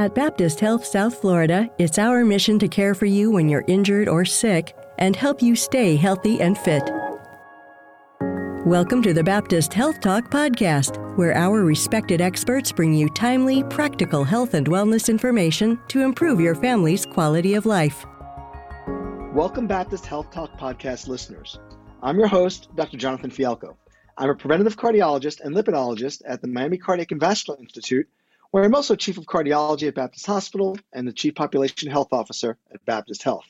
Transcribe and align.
At 0.00 0.14
Baptist 0.14 0.60
Health 0.60 0.82
South 0.86 1.20
Florida, 1.20 1.68
it's 1.76 1.98
our 1.98 2.24
mission 2.24 2.58
to 2.60 2.68
care 2.68 2.94
for 2.94 3.04
you 3.04 3.30
when 3.30 3.50
you're 3.50 3.66
injured 3.66 4.08
or 4.08 4.24
sick 4.24 4.74
and 4.96 5.14
help 5.14 5.42
you 5.42 5.54
stay 5.54 5.94
healthy 5.94 6.40
and 6.40 6.56
fit. 6.56 6.90
Welcome 8.64 9.02
to 9.02 9.12
the 9.12 9.22
Baptist 9.22 9.74
Health 9.74 10.00
Talk 10.00 10.30
podcast, 10.30 10.96
where 11.18 11.36
our 11.36 11.64
respected 11.64 12.22
experts 12.22 12.72
bring 12.72 12.94
you 12.94 13.10
timely, 13.10 13.62
practical 13.64 14.24
health 14.24 14.54
and 14.54 14.66
wellness 14.68 15.10
information 15.10 15.78
to 15.88 16.00
improve 16.00 16.40
your 16.40 16.54
family's 16.54 17.04
quality 17.04 17.52
of 17.52 17.66
life. 17.66 18.06
Welcome, 19.34 19.66
Baptist 19.66 20.06
Health 20.06 20.30
Talk 20.30 20.58
podcast 20.58 21.08
listeners. 21.08 21.58
I'm 22.02 22.18
your 22.18 22.28
host, 22.28 22.74
Dr. 22.74 22.96
Jonathan 22.96 23.30
Fialkow. 23.30 23.76
I'm 24.16 24.30
a 24.30 24.34
preventative 24.34 24.78
cardiologist 24.78 25.40
and 25.42 25.54
lipidologist 25.54 26.22
at 26.24 26.40
the 26.40 26.48
Miami 26.48 26.78
Cardiac 26.78 27.10
and 27.10 27.20
Vascular 27.20 27.58
Institute 27.60 28.08
where 28.50 28.64
I'm 28.64 28.74
also 28.74 28.96
Chief 28.96 29.16
of 29.16 29.26
Cardiology 29.26 29.86
at 29.86 29.94
Baptist 29.94 30.26
Hospital 30.26 30.76
and 30.92 31.06
the 31.06 31.12
Chief 31.12 31.34
Population 31.34 31.90
Health 31.90 32.12
Officer 32.12 32.58
at 32.72 32.84
Baptist 32.84 33.22
Health. 33.22 33.44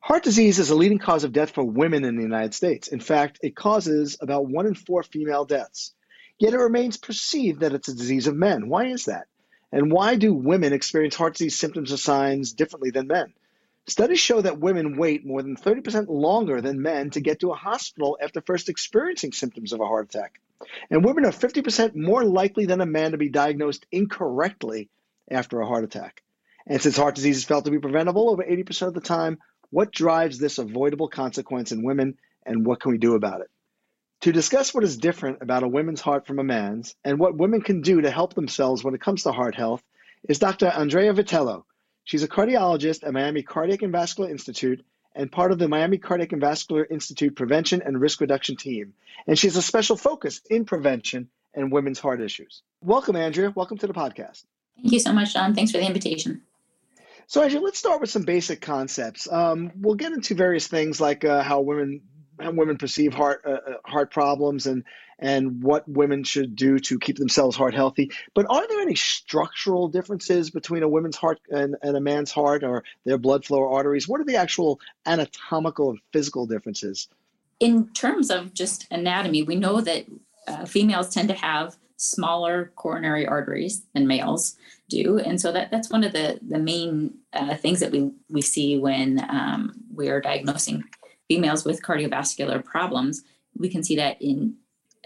Heart 0.00 0.24
disease 0.24 0.58
is 0.58 0.70
a 0.70 0.74
leading 0.74 0.98
cause 0.98 1.24
of 1.24 1.32
death 1.32 1.52
for 1.52 1.64
women 1.64 2.04
in 2.04 2.16
the 2.16 2.22
United 2.22 2.52
States. 2.52 2.88
In 2.88 3.00
fact, 3.00 3.38
it 3.42 3.56
causes 3.56 4.18
about 4.20 4.48
one 4.48 4.66
in 4.66 4.74
four 4.74 5.02
female 5.02 5.44
deaths. 5.44 5.94
Yet 6.38 6.54
it 6.54 6.58
remains 6.58 6.96
perceived 6.96 7.60
that 7.60 7.72
it's 7.72 7.88
a 7.88 7.94
disease 7.94 8.26
of 8.26 8.34
men. 8.34 8.68
Why 8.68 8.86
is 8.86 9.06
that? 9.06 9.28
And 9.70 9.90
why 9.90 10.16
do 10.16 10.34
women 10.34 10.72
experience 10.72 11.14
heart 11.14 11.34
disease 11.34 11.58
symptoms 11.58 11.92
or 11.92 11.96
signs 11.96 12.52
differently 12.52 12.90
than 12.90 13.06
men? 13.06 13.32
Studies 13.86 14.20
show 14.20 14.40
that 14.40 14.60
women 14.60 14.96
wait 14.96 15.24
more 15.24 15.42
than 15.42 15.56
30% 15.56 16.08
longer 16.08 16.60
than 16.60 16.82
men 16.82 17.10
to 17.10 17.20
get 17.20 17.40
to 17.40 17.50
a 17.50 17.56
hospital 17.56 18.18
after 18.20 18.42
first 18.42 18.68
experiencing 18.68 19.32
symptoms 19.32 19.72
of 19.72 19.80
a 19.80 19.86
heart 19.86 20.14
attack. 20.14 20.40
And 20.90 21.04
women 21.04 21.24
are 21.24 21.32
50% 21.32 21.94
more 21.94 22.24
likely 22.24 22.66
than 22.66 22.80
a 22.80 22.86
man 22.86 23.12
to 23.12 23.18
be 23.18 23.28
diagnosed 23.28 23.86
incorrectly 23.92 24.88
after 25.30 25.60
a 25.60 25.66
heart 25.66 25.84
attack. 25.84 26.22
And 26.66 26.80
since 26.80 26.96
heart 26.96 27.14
disease 27.14 27.38
is 27.38 27.44
felt 27.44 27.64
to 27.64 27.70
be 27.70 27.78
preventable 27.78 28.30
over 28.30 28.42
80% 28.42 28.88
of 28.88 28.94
the 28.94 29.00
time, 29.00 29.38
what 29.70 29.90
drives 29.90 30.38
this 30.38 30.58
avoidable 30.58 31.08
consequence 31.08 31.72
in 31.72 31.84
women 31.84 32.18
and 32.44 32.66
what 32.66 32.80
can 32.80 32.92
we 32.92 32.98
do 32.98 33.14
about 33.14 33.40
it? 33.40 33.50
To 34.22 34.32
discuss 34.32 34.72
what 34.72 34.84
is 34.84 34.98
different 34.98 35.38
about 35.42 35.64
a 35.64 35.68
woman's 35.68 36.00
heart 36.00 36.26
from 36.26 36.38
a 36.38 36.44
man's 36.44 36.94
and 37.04 37.18
what 37.18 37.36
women 37.36 37.60
can 37.60 37.80
do 37.80 38.00
to 38.02 38.10
help 38.10 38.34
themselves 38.34 38.84
when 38.84 38.94
it 38.94 39.00
comes 39.00 39.24
to 39.24 39.32
heart 39.32 39.54
health 39.54 39.82
is 40.28 40.38
Dr. 40.38 40.66
Andrea 40.66 41.12
Vitello. 41.12 41.64
She's 42.04 42.22
a 42.22 42.28
cardiologist 42.28 43.04
at 43.04 43.12
Miami 43.12 43.42
Cardiac 43.42 43.82
and 43.82 43.92
Vascular 43.92 44.30
Institute 44.30 44.84
and 45.14 45.30
part 45.30 45.52
of 45.52 45.58
the 45.58 45.68
Miami 45.68 45.98
Cardiac 45.98 46.32
and 46.32 46.40
Vascular 46.40 46.86
Institute 46.88 47.36
Prevention 47.36 47.82
and 47.82 48.00
Risk 48.00 48.20
Reduction 48.20 48.56
team. 48.56 48.94
And 49.26 49.38
she 49.38 49.46
has 49.46 49.56
a 49.56 49.62
special 49.62 49.96
focus 49.96 50.40
in 50.50 50.64
prevention 50.64 51.28
and 51.54 51.70
women's 51.70 51.98
heart 51.98 52.20
issues. 52.20 52.62
Welcome, 52.82 53.16
Andrea. 53.16 53.52
Welcome 53.54 53.78
to 53.78 53.86
the 53.86 53.92
podcast. 53.92 54.44
Thank 54.76 54.92
you 54.92 55.00
so 55.00 55.12
much, 55.12 55.34
John. 55.34 55.54
Thanks 55.54 55.70
for 55.72 55.78
the 55.78 55.86
invitation. 55.86 56.42
So, 57.26 57.42
Andrea, 57.42 57.60
let's 57.60 57.78
start 57.78 58.00
with 58.00 58.10
some 58.10 58.22
basic 58.22 58.60
concepts. 58.60 59.30
Um, 59.30 59.72
we'll 59.76 59.94
get 59.94 60.12
into 60.12 60.34
various 60.34 60.66
things 60.66 61.00
like 61.00 61.24
uh, 61.24 61.42
how 61.42 61.60
women 61.60 62.02
women 62.50 62.76
perceive 62.76 63.14
heart 63.14 63.42
uh, 63.46 63.50
uh 63.50 63.74
heart 63.84 64.10
problems 64.10 64.66
and 64.66 64.84
and 65.22 65.62
what 65.62 65.88
women 65.88 66.24
should 66.24 66.56
do 66.56 66.78
to 66.80 66.98
keep 66.98 67.16
themselves 67.16 67.56
heart 67.56 67.74
healthy. 67.74 68.10
But 68.34 68.46
are 68.50 68.66
there 68.68 68.80
any 68.80 68.96
structural 68.96 69.88
differences 69.88 70.50
between 70.50 70.82
a 70.82 70.88
woman's 70.88 71.16
heart 71.16 71.40
and, 71.48 71.76
and 71.80 71.96
a 71.96 72.00
man's 72.00 72.32
heart 72.32 72.64
or 72.64 72.82
their 73.04 73.18
blood 73.18 73.44
flow 73.44 73.60
or 73.60 73.76
arteries? 73.76 74.08
What 74.08 74.20
are 74.20 74.24
the 74.24 74.36
actual 74.36 74.80
anatomical 75.06 75.90
and 75.90 76.00
physical 76.12 76.46
differences? 76.46 77.08
In 77.60 77.88
terms 77.90 78.30
of 78.30 78.52
just 78.52 78.88
anatomy, 78.90 79.44
we 79.44 79.54
know 79.54 79.80
that 79.80 80.06
uh, 80.48 80.64
females 80.64 81.14
tend 81.14 81.28
to 81.28 81.34
have 81.34 81.76
smaller 81.96 82.72
coronary 82.74 83.24
arteries 83.24 83.84
than 83.94 84.08
males 84.08 84.56
do. 84.88 85.20
And 85.20 85.40
so 85.40 85.52
that, 85.52 85.70
that's 85.70 85.88
one 85.88 86.02
of 86.02 86.12
the, 86.12 86.40
the 86.42 86.58
main 86.58 87.14
uh, 87.32 87.54
things 87.54 87.78
that 87.78 87.92
we, 87.92 88.10
we 88.28 88.42
see 88.42 88.76
when 88.76 89.24
um, 89.30 89.72
we 89.94 90.08
are 90.08 90.20
diagnosing 90.20 90.82
females 91.32 91.64
with 91.64 91.82
cardiovascular 91.82 92.62
problems. 92.62 93.24
We 93.56 93.70
can 93.70 93.82
see 93.82 93.96
that 93.96 94.20
in 94.20 94.54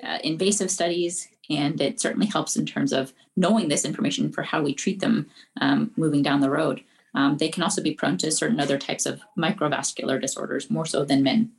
uh, 0.03 0.19
invasive 0.25 0.73
studies, 0.73 1.28
and 1.49 1.81
it 1.81 2.01
certainly 2.01 2.27
helps 2.27 2.56
in 2.56 2.67
terms 2.67 2.93
of 2.93 3.12
knowing 3.37 3.69
this 3.69 3.84
information 3.84 4.33
for 4.33 4.43
how 4.43 4.61
we 4.61 4.75
treat 4.75 4.99
them 4.99 5.31
um, 5.61 5.93
moving 5.97 6.23
down 6.25 6.41
the 6.41 6.51
road. 6.51 6.83
Um, 7.15 7.37
they 7.37 7.49
can 7.49 7.62
also 7.62 7.81
be 7.81 7.95
prone 7.95 8.19
to 8.19 8.33
certain 8.33 8.59
other 8.59 8.77
types 8.77 9.06
of 9.06 9.21
microvascular 9.39 10.21
disorders, 10.21 10.69
more 10.69 10.84
so 10.84 11.05
than 11.05 11.23
men. 11.23 11.53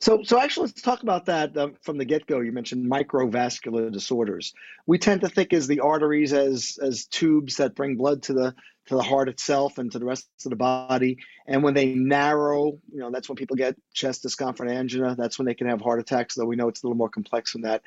So, 0.00 0.22
so 0.22 0.40
actually, 0.40 0.66
let's 0.66 0.82
talk 0.82 1.02
about 1.02 1.26
that 1.26 1.56
uh, 1.56 1.68
from 1.82 1.98
the 1.98 2.04
get-go. 2.04 2.40
You 2.40 2.52
mentioned 2.52 2.90
microvascular 2.90 3.90
disorders. 3.90 4.52
We 4.86 4.98
tend 4.98 5.22
to 5.22 5.28
think 5.28 5.52
as 5.52 5.66
the 5.66 5.80
arteries 5.80 6.32
as 6.32 6.78
as 6.82 7.06
tubes 7.06 7.56
that 7.56 7.74
bring 7.74 7.96
blood 7.96 8.22
to 8.24 8.34
the 8.34 8.54
to 8.86 8.94
the 8.94 9.02
heart 9.02 9.28
itself 9.28 9.78
and 9.78 9.90
to 9.92 9.98
the 9.98 10.04
rest 10.04 10.28
of 10.44 10.50
the 10.50 10.56
body. 10.56 11.18
And 11.46 11.62
when 11.62 11.74
they 11.74 11.94
narrow, 11.94 12.78
you 12.92 13.00
know, 13.00 13.10
that's 13.10 13.28
when 13.28 13.36
people 13.36 13.56
get 13.56 13.76
chest 13.92 14.22
discomfort, 14.22 14.68
angina. 14.68 15.16
That's 15.16 15.38
when 15.38 15.46
they 15.46 15.54
can 15.54 15.68
have 15.68 15.80
heart 15.80 15.98
attacks. 15.98 16.34
Though 16.34 16.46
we 16.46 16.56
know 16.56 16.68
it's 16.68 16.82
a 16.82 16.86
little 16.86 16.96
more 16.96 17.08
complex 17.08 17.52
than 17.52 17.62
that. 17.62 17.82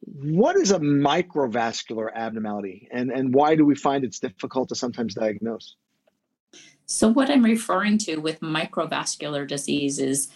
What 0.00 0.56
is 0.56 0.72
a 0.72 0.78
microvascular 0.78 2.12
abnormality, 2.14 2.88
and 2.92 3.10
and 3.10 3.34
why 3.34 3.56
do 3.56 3.64
we 3.64 3.74
find 3.74 4.04
it's 4.04 4.20
difficult 4.20 4.68
to 4.68 4.74
sometimes 4.74 5.14
diagnose? 5.14 5.74
So, 6.84 7.08
what 7.08 7.30
I'm 7.30 7.42
referring 7.42 7.98
to 7.98 8.16
with 8.18 8.40
microvascular 8.40 9.48
disease 9.48 9.98
is 9.98 10.28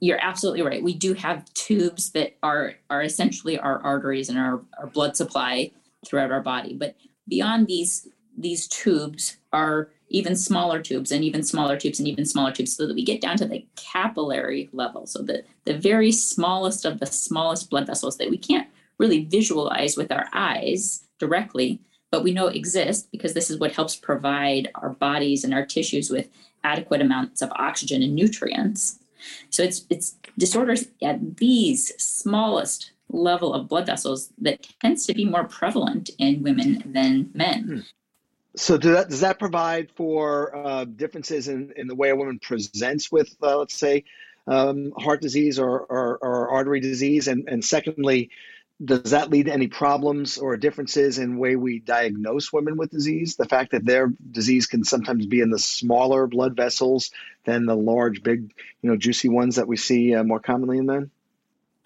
you're 0.00 0.22
absolutely 0.22 0.62
right. 0.62 0.82
We 0.82 0.94
do 0.94 1.14
have 1.14 1.52
tubes 1.54 2.10
that 2.12 2.36
are 2.42 2.74
are 2.90 3.02
essentially 3.02 3.58
our 3.58 3.80
arteries 3.82 4.28
and 4.28 4.38
our, 4.38 4.60
our 4.78 4.86
blood 4.86 5.16
supply 5.16 5.70
throughout 6.06 6.30
our 6.30 6.42
body. 6.42 6.74
But 6.74 6.96
beyond 7.28 7.66
these 7.66 8.08
these 8.36 8.68
tubes 8.68 9.38
are 9.52 9.90
even 10.08 10.36
smaller 10.36 10.80
tubes 10.80 11.10
and 11.10 11.24
even 11.24 11.42
smaller 11.42 11.76
tubes 11.76 11.98
and 11.98 12.08
even 12.08 12.24
smaller 12.24 12.52
tubes 12.52 12.76
so 12.76 12.86
that 12.86 12.94
we 12.94 13.04
get 13.04 13.20
down 13.20 13.36
to 13.38 13.46
the 13.46 13.66
capillary 13.76 14.68
level. 14.72 15.06
So 15.06 15.22
the, 15.22 15.42
the 15.64 15.76
very 15.76 16.12
smallest 16.12 16.84
of 16.84 17.00
the 17.00 17.06
smallest 17.06 17.70
blood 17.70 17.86
vessels 17.86 18.16
that 18.18 18.30
we 18.30 18.38
can't 18.38 18.68
really 18.98 19.24
visualize 19.24 19.96
with 19.96 20.12
our 20.12 20.26
eyes 20.32 21.04
directly, 21.18 21.80
but 22.10 22.22
we 22.22 22.32
know 22.32 22.46
exist 22.46 23.10
because 23.10 23.34
this 23.34 23.50
is 23.50 23.58
what 23.58 23.72
helps 23.72 23.96
provide 23.96 24.70
our 24.76 24.90
bodies 24.90 25.44
and 25.44 25.52
our 25.52 25.66
tissues 25.66 26.08
with 26.08 26.28
adequate 26.62 27.00
amounts 27.00 27.42
of 27.42 27.50
oxygen 27.56 28.02
and 28.02 28.14
nutrients. 28.14 28.98
So 29.50 29.62
it's 29.62 29.86
it's 29.90 30.16
disorders 30.38 30.86
at 31.02 31.36
these 31.36 31.92
smallest 32.02 32.92
level 33.08 33.54
of 33.54 33.68
blood 33.68 33.86
vessels 33.86 34.32
that 34.38 34.66
tends 34.80 35.06
to 35.06 35.14
be 35.14 35.24
more 35.24 35.44
prevalent 35.44 36.10
in 36.18 36.42
women 36.42 36.82
than 36.86 37.30
men. 37.34 37.62
Hmm. 37.62 37.80
So 38.56 38.78
do 38.78 38.92
that, 38.92 39.10
does 39.10 39.20
that 39.20 39.38
provide 39.38 39.90
for 39.90 40.56
uh, 40.56 40.84
differences 40.86 41.46
in, 41.48 41.72
in 41.76 41.86
the 41.88 41.94
way 41.94 42.08
a 42.08 42.16
woman 42.16 42.38
presents 42.38 43.12
with, 43.12 43.36
uh, 43.42 43.58
let's 43.58 43.76
say, 43.76 44.04
um, 44.46 44.92
heart 44.96 45.20
disease 45.20 45.58
or, 45.58 45.80
or, 45.80 46.16
or, 46.22 46.48
artery 46.48 46.80
disease? 46.80 47.28
And, 47.28 47.48
and 47.48 47.62
secondly, 47.62 48.30
does 48.84 49.12
that 49.12 49.30
lead 49.30 49.46
to 49.46 49.52
any 49.52 49.68
problems 49.68 50.36
or 50.36 50.56
differences 50.56 51.18
in 51.18 51.38
way 51.38 51.56
we 51.56 51.78
diagnose 51.78 52.52
women 52.52 52.76
with 52.76 52.90
disease? 52.90 53.36
The 53.36 53.46
fact 53.46 53.72
that 53.72 53.86
their 53.86 54.12
disease 54.30 54.66
can 54.66 54.84
sometimes 54.84 55.24
be 55.26 55.40
in 55.40 55.50
the 55.50 55.58
smaller 55.58 56.26
blood 56.26 56.56
vessels 56.56 57.10
than 57.44 57.64
the 57.64 57.74
large, 57.74 58.22
big, 58.22 58.52
you 58.82 58.90
know, 58.90 58.96
juicy 58.96 59.30
ones 59.30 59.56
that 59.56 59.66
we 59.66 59.76
see 59.78 60.14
uh, 60.14 60.24
more 60.24 60.40
commonly 60.40 60.78
in 60.78 60.86
men. 60.86 61.10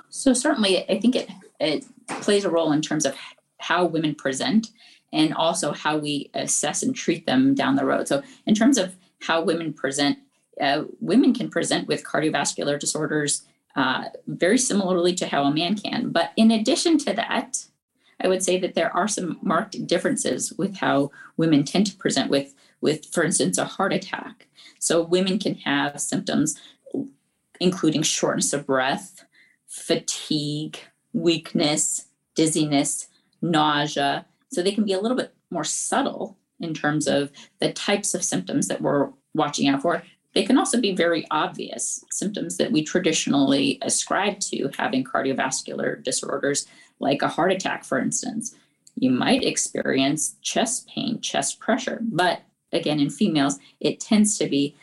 So 0.08 0.34
certainly, 0.34 0.88
I 0.90 0.98
think 0.98 1.14
it 1.14 1.30
it 1.60 1.84
plays 2.20 2.44
a 2.44 2.50
role 2.50 2.72
in 2.72 2.82
terms 2.82 3.06
of 3.06 3.14
how 3.58 3.84
women 3.84 4.14
present 4.14 4.70
and 5.12 5.32
also 5.34 5.72
how 5.72 5.98
we 5.98 6.30
assess 6.34 6.82
and 6.82 6.96
treat 6.96 7.26
them 7.26 7.54
down 7.54 7.76
the 7.76 7.84
road. 7.84 8.08
So 8.08 8.22
in 8.46 8.54
terms 8.54 8.78
of 8.78 8.96
how 9.20 9.42
women 9.42 9.72
present, 9.72 10.18
uh, 10.60 10.84
women 11.00 11.34
can 11.34 11.50
present 11.50 11.86
with 11.86 12.02
cardiovascular 12.02 12.78
disorders 12.78 13.42
uh, 13.76 14.04
very 14.26 14.58
similarly 14.58 15.14
to 15.14 15.26
how 15.26 15.44
a 15.44 15.54
man 15.54 15.76
can. 15.76 16.10
But 16.10 16.32
in 16.36 16.50
addition 16.50 16.98
to 16.98 17.12
that, 17.14 17.66
I 18.22 18.28
would 18.28 18.42
say 18.42 18.58
that 18.58 18.75
there 18.75 18.94
are 18.94 19.08
some 19.08 19.38
marked 19.42 19.86
differences 19.86 20.53
with 20.53 20.76
how 20.76 21.10
women 21.36 21.65
tend 21.65 21.86
to 21.86 21.97
present 21.97 22.30
with, 22.30 22.54
with, 22.80 23.06
for 23.06 23.24
instance, 23.24 23.56
a 23.56 23.65
heart 23.65 23.92
attack. 23.92 24.47
So 24.78 25.03
women 25.03 25.39
can 25.39 25.54
have 25.56 26.00
symptoms 26.00 26.60
including 27.60 28.03
shortness 28.03 28.53
of 28.53 28.66
breath, 28.66 29.24
fatigue, 29.68 30.78
weakness, 31.12 32.06
dizziness, 32.34 33.09
nausea. 33.42 34.24
So 34.50 34.62
they 34.62 34.72
can 34.72 34.84
be 34.84 34.94
a 34.94 35.00
little 35.00 35.16
bit 35.16 35.34
more 35.50 35.65
subtle 35.65 36.39
in 36.59 36.74
terms 36.74 37.06
of 37.06 37.30
the 37.60 37.72
types 37.72 38.15
of 38.15 38.24
symptoms 38.24 38.68
that 38.68 38.80
we're 38.80 39.10
watching 39.34 39.68
out 39.68 39.83
for. 39.83 40.03
They 40.34 40.44
can 40.44 40.59
also 40.59 40.80
be 40.80 40.94
very 40.94 41.27
obvious 41.30 42.04
symptoms 42.10 42.56
that 42.56 42.72
we 42.72 42.84
traditionally 42.84 43.78
ascribe 43.82 44.41
to 44.41 44.71
having 44.78 45.04
cardiovascular 45.04 46.03
disorders, 46.03 46.66
like 47.00 47.22
a 47.22 47.28
heart 47.28 47.53
attack, 47.53 47.84
for 47.84 47.98
instance. 47.98 48.54
You 48.94 49.10
might 49.10 49.44
experience 49.44 50.36
chest 50.42 50.88
pain, 50.88 51.21
chest 51.21 51.59
pressure, 51.59 51.98
but 52.03 52.42
again, 52.72 53.00
in 53.00 53.10
females, 53.10 53.59
it 53.80 53.98
tends 53.98 54.38
to 54.38 54.48
be 54.48 54.77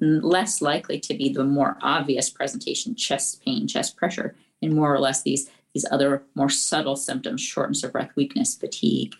less 0.00 0.60
likely 0.60 0.98
to 1.00 1.14
be 1.14 1.30
the 1.32 1.44
more 1.44 1.78
obvious 1.82 2.28
presentation 2.30 2.94
chest 2.94 3.42
pain, 3.44 3.66
chest 3.66 3.96
pressure, 3.96 4.34
and 4.62 4.74
more 4.74 4.94
or 4.94 4.98
less 4.98 5.22
these, 5.22 5.50
these 5.72 5.86
other 5.90 6.22
more 6.34 6.50
subtle 6.50 6.96
symptoms 6.96 7.40
shortness 7.40 7.84
of 7.84 7.92
breath, 7.92 8.10
weakness, 8.16 8.54
fatigue. 8.54 9.14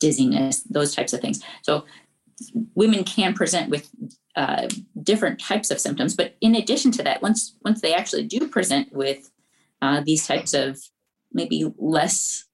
dizziness, 0.00 0.62
those 0.62 0.94
types 0.94 1.12
of 1.12 1.20
things. 1.20 1.42
So 1.62 1.84
women 2.74 3.04
can 3.04 3.34
present 3.34 3.70
with 3.70 3.90
uh, 4.36 4.68
different 5.02 5.40
types 5.40 5.70
of 5.70 5.80
symptoms, 5.80 6.14
but 6.14 6.36
in 6.40 6.54
addition 6.54 6.90
to 6.92 7.02
that, 7.02 7.22
once 7.22 7.56
once 7.64 7.80
they 7.80 7.94
actually 7.94 8.24
do 8.24 8.48
present 8.48 8.92
with 8.92 9.30
uh, 9.82 10.02
these 10.04 10.26
types 10.26 10.54
of 10.54 10.78
maybe 11.32 11.70
less 11.78 12.44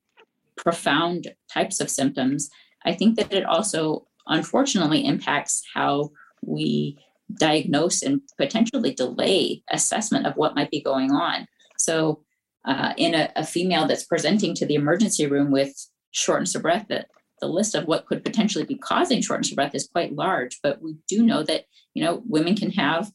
profound 0.56 1.28
types 1.52 1.80
of 1.80 1.90
symptoms, 1.90 2.50
I 2.84 2.94
think 2.94 3.16
that 3.16 3.32
it 3.32 3.44
also 3.44 4.06
unfortunately 4.26 5.04
impacts 5.06 5.62
how 5.74 6.10
we 6.42 6.98
diagnose 7.34 8.02
and 8.02 8.20
potentially 8.38 8.94
delay 8.94 9.62
assessment 9.70 10.26
of 10.26 10.36
what 10.36 10.54
might 10.54 10.70
be 10.70 10.80
going 10.80 11.12
on. 11.12 11.46
So, 11.78 12.22
uh, 12.64 12.94
in 12.96 13.14
a, 13.14 13.30
a, 13.36 13.44
female 13.44 13.86
that's 13.86 14.06
presenting 14.06 14.52
to 14.54 14.66
the 14.66 14.74
emergency 14.74 15.26
room 15.26 15.52
with 15.52 15.72
shortness 16.10 16.56
of 16.56 16.62
breath, 16.62 16.86
that 16.88 17.08
the 17.40 17.48
list 17.48 17.74
of 17.74 17.84
what 17.84 18.06
could 18.06 18.24
potentially 18.24 18.64
be 18.64 18.76
causing 18.76 19.20
shortness 19.20 19.50
of 19.50 19.56
breath 19.56 19.74
is 19.74 19.88
quite 19.88 20.14
large. 20.14 20.58
But 20.62 20.80
we 20.80 20.96
do 21.08 21.22
know 21.22 21.42
that 21.42 21.64
you 21.94 22.04
know 22.04 22.22
women 22.26 22.54
can 22.54 22.70
have 22.72 23.10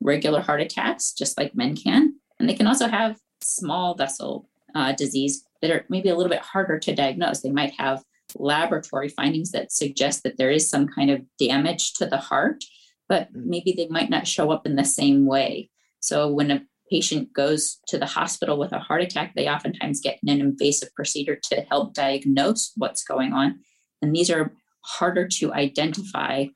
regular 0.00 0.40
heart 0.40 0.60
attacks 0.60 1.12
just 1.12 1.38
like 1.38 1.54
men 1.54 1.76
can, 1.76 2.14
and 2.38 2.48
they 2.48 2.54
can 2.54 2.66
also 2.66 2.88
have 2.88 3.18
small 3.42 3.94
vessel 3.94 4.48
uh, 4.74 4.92
disease 4.92 5.44
that 5.62 5.70
are 5.70 5.84
maybe 5.88 6.08
a 6.08 6.16
little 6.16 6.30
bit 6.30 6.40
harder 6.40 6.78
to 6.78 6.94
diagnose. 6.94 7.40
They 7.40 7.50
might 7.50 7.74
have 7.78 8.02
laboratory 8.36 9.08
findings 9.08 9.52
that 9.52 9.72
suggest 9.72 10.22
that 10.22 10.36
there 10.36 10.50
is 10.50 10.68
some 10.68 10.88
kind 10.88 11.10
of 11.10 11.22
damage 11.38 11.94
to 11.94 12.06
the 12.06 12.16
heart, 12.16 12.64
but 13.08 13.32
mm. 13.32 13.44
maybe 13.46 13.72
they 13.72 13.88
might 13.88 14.10
not 14.10 14.26
show 14.26 14.50
up 14.50 14.66
in 14.66 14.76
the 14.76 14.84
same 14.84 15.26
way. 15.26 15.70
So 16.00 16.28
when 16.28 16.50
a 16.50 16.62
patient 16.90 17.32
goes 17.32 17.78
to 17.88 17.98
the 17.98 18.06
hospital 18.06 18.58
with 18.58 18.72
a 18.72 18.78
heart 18.78 19.02
attack, 19.02 19.34
they 19.34 19.48
oftentimes 19.48 20.00
get 20.00 20.18
an 20.22 20.40
invasive 20.40 20.94
procedure 20.94 21.36
to 21.36 21.62
help 21.62 21.94
diagnose 21.94 22.72
what's 22.76 23.04
going 23.04 23.32
on. 23.32 23.60
And 24.02 24.14
these 24.14 24.30
are 24.30 24.52
harder 24.82 25.26
to 25.26 25.52
identify 25.52 26.46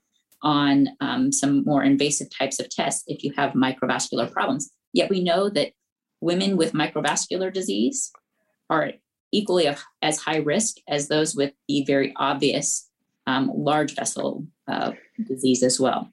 on 0.42 0.88
um, 1.00 1.32
some 1.32 1.64
more 1.64 1.82
invasive 1.82 2.28
types 2.30 2.60
of 2.60 2.68
tests 2.68 3.04
if 3.06 3.24
you 3.24 3.32
have 3.36 3.52
microvascular 3.52 4.30
problems. 4.30 4.70
Yet 4.92 5.10
we 5.10 5.22
know 5.22 5.48
that 5.50 5.72
women 6.20 6.56
with 6.56 6.72
microvascular 6.72 7.52
disease 7.52 8.12
are 8.70 8.92
equally 9.32 9.68
as 10.02 10.18
high 10.18 10.38
risk 10.38 10.76
as 10.88 11.08
those 11.08 11.34
with 11.34 11.52
the 11.68 11.84
very 11.84 12.12
obvious 12.16 12.88
um, 13.26 13.50
large 13.54 13.94
vessel 13.94 14.46
uh, 14.66 14.92
disease 15.26 15.62
as 15.62 15.78
well. 15.78 16.10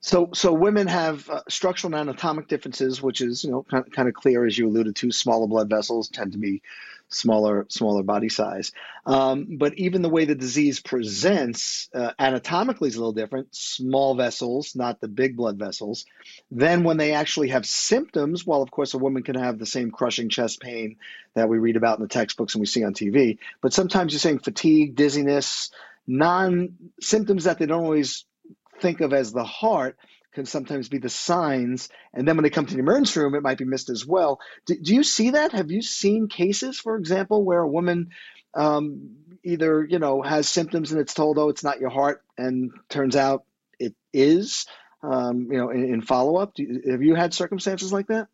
So, 0.00 0.30
so 0.32 0.52
women 0.52 0.86
have 0.86 1.28
uh, 1.28 1.42
structural 1.48 1.94
and 1.94 2.08
anatomic 2.08 2.48
differences, 2.48 3.02
which 3.02 3.20
is 3.20 3.44
you 3.44 3.50
know 3.50 3.62
kind 3.62 3.86
of, 3.86 3.92
kind 3.92 4.08
of 4.08 4.14
clear 4.14 4.44
as 4.46 4.56
you 4.56 4.68
alluded 4.68 4.96
to. 4.96 5.12
Smaller 5.12 5.46
blood 5.46 5.68
vessels 5.68 6.08
tend 6.08 6.32
to 6.32 6.38
be 6.38 6.62
smaller, 7.10 7.66
smaller 7.68 8.02
body 8.02 8.28
size. 8.28 8.72
Um, 9.04 9.58
but 9.58 9.74
even 9.78 10.02
the 10.02 10.08
way 10.08 10.24
the 10.24 10.34
disease 10.34 10.80
presents 10.80 11.88
uh, 11.94 12.12
anatomically 12.18 12.88
is 12.88 12.96
a 12.96 12.98
little 12.98 13.12
different. 13.12 13.54
Small 13.54 14.14
vessels, 14.14 14.74
not 14.74 15.00
the 15.00 15.08
big 15.08 15.36
blood 15.36 15.58
vessels. 15.58 16.06
Then, 16.50 16.84
when 16.84 16.96
they 16.96 17.12
actually 17.12 17.48
have 17.48 17.66
symptoms, 17.66 18.46
well, 18.46 18.62
of 18.62 18.70
course, 18.70 18.94
a 18.94 18.98
woman 18.98 19.22
can 19.22 19.34
have 19.34 19.58
the 19.58 19.66
same 19.66 19.90
crushing 19.90 20.28
chest 20.28 20.60
pain 20.60 20.96
that 21.34 21.48
we 21.48 21.58
read 21.58 21.76
about 21.76 21.98
in 21.98 22.02
the 22.02 22.08
textbooks 22.08 22.54
and 22.54 22.60
we 22.60 22.66
see 22.66 22.84
on 22.84 22.94
TV. 22.94 23.38
But 23.60 23.72
sometimes 23.72 24.12
you're 24.12 24.20
saying 24.20 24.38
fatigue, 24.38 24.94
dizziness, 24.94 25.70
non 26.06 26.76
symptoms 27.00 27.44
that 27.44 27.58
they 27.58 27.66
don't 27.66 27.84
always 27.84 28.24
think 28.80 29.00
of 29.00 29.12
as 29.12 29.32
the 29.32 29.44
heart 29.44 29.96
can 30.32 30.46
sometimes 30.46 30.88
be 30.88 30.98
the 30.98 31.08
signs. 31.08 31.88
And 32.14 32.26
then 32.26 32.36
when 32.36 32.44
they 32.44 32.50
come 32.50 32.66
to 32.66 32.74
the 32.74 32.80
emergency 32.80 33.20
room, 33.20 33.34
it 33.34 33.42
might 33.42 33.58
be 33.58 33.64
missed 33.64 33.90
as 33.90 34.06
well. 34.06 34.38
Do, 34.66 34.76
do 34.80 34.94
you 34.94 35.02
see 35.02 35.30
that? 35.30 35.52
Have 35.52 35.70
you 35.70 35.82
seen 35.82 36.28
cases, 36.28 36.78
for 36.78 36.96
example, 36.96 37.44
where 37.44 37.60
a 37.60 37.68
woman 37.68 38.10
um, 38.54 39.16
either, 39.42 39.84
you 39.84 39.98
know, 39.98 40.22
has 40.22 40.48
symptoms 40.48 40.92
and 40.92 41.00
it's 41.00 41.14
told, 41.14 41.38
oh, 41.38 41.48
it's 41.48 41.64
not 41.64 41.80
your 41.80 41.90
heart, 41.90 42.22
and 42.38 42.70
turns 42.88 43.16
out 43.16 43.44
it 43.78 43.94
is, 44.12 44.66
um, 45.02 45.48
you 45.50 45.58
know, 45.58 45.70
in, 45.70 45.94
in 45.94 46.00
follow 46.00 46.36
up? 46.36 46.54
Have 46.88 47.02
you 47.02 47.14
had 47.14 47.34
circumstances 47.34 47.92
like 47.92 48.08
that? 48.08 48.28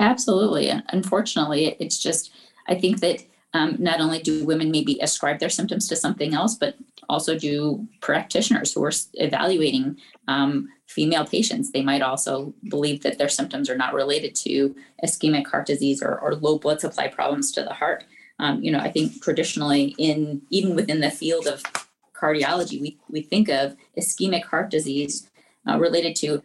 Absolutely. 0.00 0.70
Unfortunately, 0.88 1.76
it's 1.80 1.98
just, 1.98 2.30
I 2.66 2.74
think 2.74 3.00
that 3.00 3.22
um, 3.54 3.76
not 3.78 4.00
only 4.00 4.20
do 4.20 4.44
women 4.44 4.70
maybe 4.70 4.98
ascribe 5.00 5.38
their 5.38 5.48
symptoms 5.48 5.88
to 5.88 5.96
something 5.96 6.34
else, 6.34 6.54
but 6.54 6.74
also 7.08 7.38
do 7.38 7.86
practitioners 8.00 8.72
who 8.72 8.84
are 8.84 8.92
evaluating 9.14 9.96
um, 10.28 10.68
female 10.86 11.24
patients. 11.24 11.72
They 11.72 11.82
might 11.82 12.02
also 12.02 12.52
believe 12.68 13.02
that 13.02 13.18
their 13.18 13.28
symptoms 13.28 13.70
are 13.70 13.76
not 13.76 13.94
related 13.94 14.34
to 14.36 14.76
ischemic 15.02 15.46
heart 15.46 15.66
disease 15.66 16.02
or, 16.02 16.18
or 16.18 16.34
low 16.34 16.58
blood 16.58 16.80
supply 16.80 17.08
problems 17.08 17.50
to 17.52 17.62
the 17.62 17.72
heart. 17.72 18.04
Um, 18.38 18.62
you 18.62 18.70
know, 18.70 18.78
I 18.78 18.90
think 18.90 19.22
traditionally, 19.22 19.94
in 19.98 20.42
even 20.50 20.76
within 20.76 21.00
the 21.00 21.10
field 21.10 21.46
of 21.46 21.62
cardiology, 22.14 22.80
we, 22.80 22.98
we 23.08 23.22
think 23.22 23.48
of 23.48 23.76
ischemic 23.96 24.44
heart 24.44 24.70
disease 24.70 25.30
uh, 25.66 25.78
related 25.78 26.14
to 26.16 26.42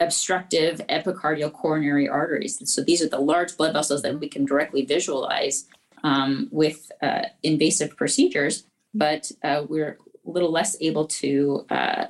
obstructive 0.00 0.80
epicardial 0.88 1.52
coronary 1.52 2.08
arteries. 2.08 2.60
So 2.68 2.82
these 2.82 3.02
are 3.02 3.08
the 3.08 3.20
large 3.20 3.56
blood 3.56 3.72
vessels 3.72 4.02
that 4.02 4.18
we 4.18 4.28
can 4.28 4.44
directly 4.44 4.84
visualize 4.84 5.68
um, 6.02 6.48
with 6.50 6.90
uh, 7.02 7.22
invasive 7.42 7.96
procedures, 7.96 8.64
but 8.94 9.30
uh, 9.42 9.64
we're 9.68 9.98
a 10.26 10.30
little 10.30 10.52
less 10.52 10.76
able 10.80 11.06
to 11.06 11.66
uh, 11.70 12.06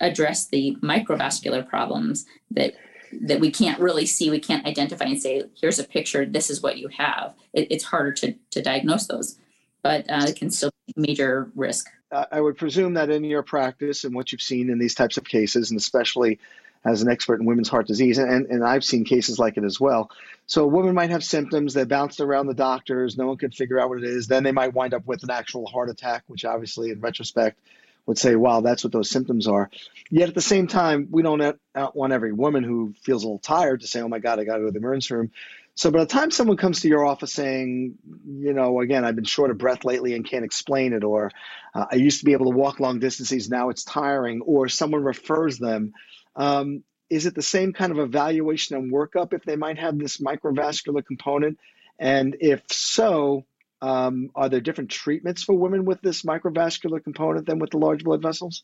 address 0.00 0.46
the 0.48 0.76
microvascular 0.82 1.66
problems 1.68 2.26
that 2.50 2.74
that 3.22 3.40
we 3.40 3.50
can't 3.50 3.80
really 3.80 4.06
see, 4.06 4.30
we 4.30 4.38
can't 4.38 4.64
identify 4.66 5.04
and 5.04 5.20
say, 5.20 5.42
here's 5.60 5.80
a 5.80 5.84
picture, 5.84 6.24
this 6.24 6.48
is 6.48 6.62
what 6.62 6.78
you 6.78 6.88
have. 6.96 7.34
It, 7.52 7.66
it's 7.68 7.82
harder 7.82 8.12
to, 8.12 8.34
to 8.52 8.62
diagnose 8.62 9.08
those, 9.08 9.36
but 9.82 10.08
uh, 10.08 10.26
it 10.28 10.36
can 10.36 10.48
still 10.48 10.70
be 10.86 10.94
major 10.96 11.50
risk. 11.56 11.88
I 12.32 12.40
would 12.40 12.56
presume 12.56 12.94
that 12.94 13.10
in 13.10 13.24
your 13.24 13.42
practice 13.42 14.04
and 14.04 14.14
what 14.14 14.32
you've 14.32 14.42
seen 14.42 14.70
in 14.70 14.78
these 14.78 14.94
types 14.94 15.16
of 15.16 15.24
cases, 15.24 15.70
and 15.70 15.78
especially 15.78 16.38
as 16.84 17.02
an 17.02 17.10
expert 17.10 17.40
in 17.40 17.46
women's 17.46 17.68
heart 17.68 17.86
disease, 17.86 18.18
and, 18.18 18.46
and 18.46 18.64
I've 18.64 18.84
seen 18.84 19.04
cases 19.04 19.38
like 19.38 19.56
it 19.58 19.64
as 19.64 19.78
well. 19.78 20.10
So 20.46 20.64
a 20.64 20.68
woman 20.68 20.94
might 20.94 21.10
have 21.10 21.22
symptoms, 21.22 21.74
they 21.74 21.84
bounced 21.84 22.20
around 22.20 22.46
the 22.46 22.54
doctors, 22.54 23.18
no 23.18 23.26
one 23.26 23.36
could 23.36 23.54
figure 23.54 23.78
out 23.78 23.90
what 23.90 23.98
it 23.98 24.04
is. 24.04 24.26
Then 24.26 24.42
they 24.42 24.52
might 24.52 24.74
wind 24.74 24.94
up 24.94 25.06
with 25.06 25.22
an 25.22 25.30
actual 25.30 25.66
heart 25.66 25.90
attack, 25.90 26.24
which 26.26 26.44
obviously 26.44 26.90
in 26.90 27.00
retrospect 27.00 27.58
would 28.06 28.18
say, 28.18 28.34
wow, 28.34 28.62
that's 28.62 28.82
what 28.82 28.92
those 28.92 29.10
symptoms 29.10 29.46
are. 29.46 29.70
Yet 30.10 30.30
at 30.30 30.34
the 30.34 30.40
same 30.40 30.66
time, 30.66 31.08
we 31.10 31.22
don't 31.22 31.58
want 31.94 32.12
every 32.12 32.32
woman 32.32 32.64
who 32.64 32.94
feels 33.02 33.22
a 33.22 33.26
little 33.26 33.38
tired 33.38 33.82
to 33.82 33.86
say, 33.86 34.00
oh 34.00 34.08
my 34.08 34.18
God, 34.18 34.40
I 34.40 34.44
got 34.44 34.56
to 34.56 34.62
go 34.62 34.66
to 34.66 34.72
the 34.72 34.78
emergency 34.78 35.14
room. 35.14 35.30
So 35.74 35.90
by 35.90 36.00
the 36.00 36.06
time 36.06 36.30
someone 36.30 36.56
comes 36.56 36.80
to 36.80 36.88
your 36.88 37.06
office 37.06 37.32
saying, 37.32 37.94
you 38.26 38.52
know, 38.52 38.80
again, 38.80 39.04
I've 39.04 39.14
been 39.14 39.24
short 39.24 39.50
of 39.50 39.58
breath 39.58 39.84
lately 39.84 40.14
and 40.14 40.28
can't 40.28 40.44
explain 40.44 40.92
it, 40.94 41.04
or 41.04 41.30
I 41.74 41.94
used 41.94 42.18
to 42.20 42.24
be 42.24 42.32
able 42.32 42.50
to 42.50 42.56
walk 42.56 42.80
long 42.80 42.98
distances, 42.98 43.48
now 43.48 43.68
it's 43.68 43.84
tiring, 43.84 44.40
or 44.40 44.68
someone 44.68 45.04
refers 45.04 45.58
them, 45.58 45.92
um, 46.36 46.82
is 47.08 47.26
it 47.26 47.34
the 47.34 47.42
same 47.42 47.72
kind 47.72 47.92
of 47.92 47.98
evaluation 47.98 48.76
and 48.76 48.92
workup 48.92 49.32
if 49.32 49.44
they 49.44 49.56
might 49.56 49.78
have 49.78 49.98
this 49.98 50.18
microvascular 50.18 51.04
component? 51.04 51.58
And 51.98 52.36
if 52.40 52.62
so, 52.70 53.44
um, 53.82 54.30
are 54.34 54.48
there 54.48 54.60
different 54.60 54.90
treatments 54.90 55.42
for 55.42 55.54
women 55.54 55.84
with 55.84 56.00
this 56.02 56.22
microvascular 56.22 57.02
component 57.02 57.46
than 57.46 57.58
with 57.58 57.70
the 57.70 57.78
large 57.78 58.04
blood 58.04 58.22
vessels? 58.22 58.62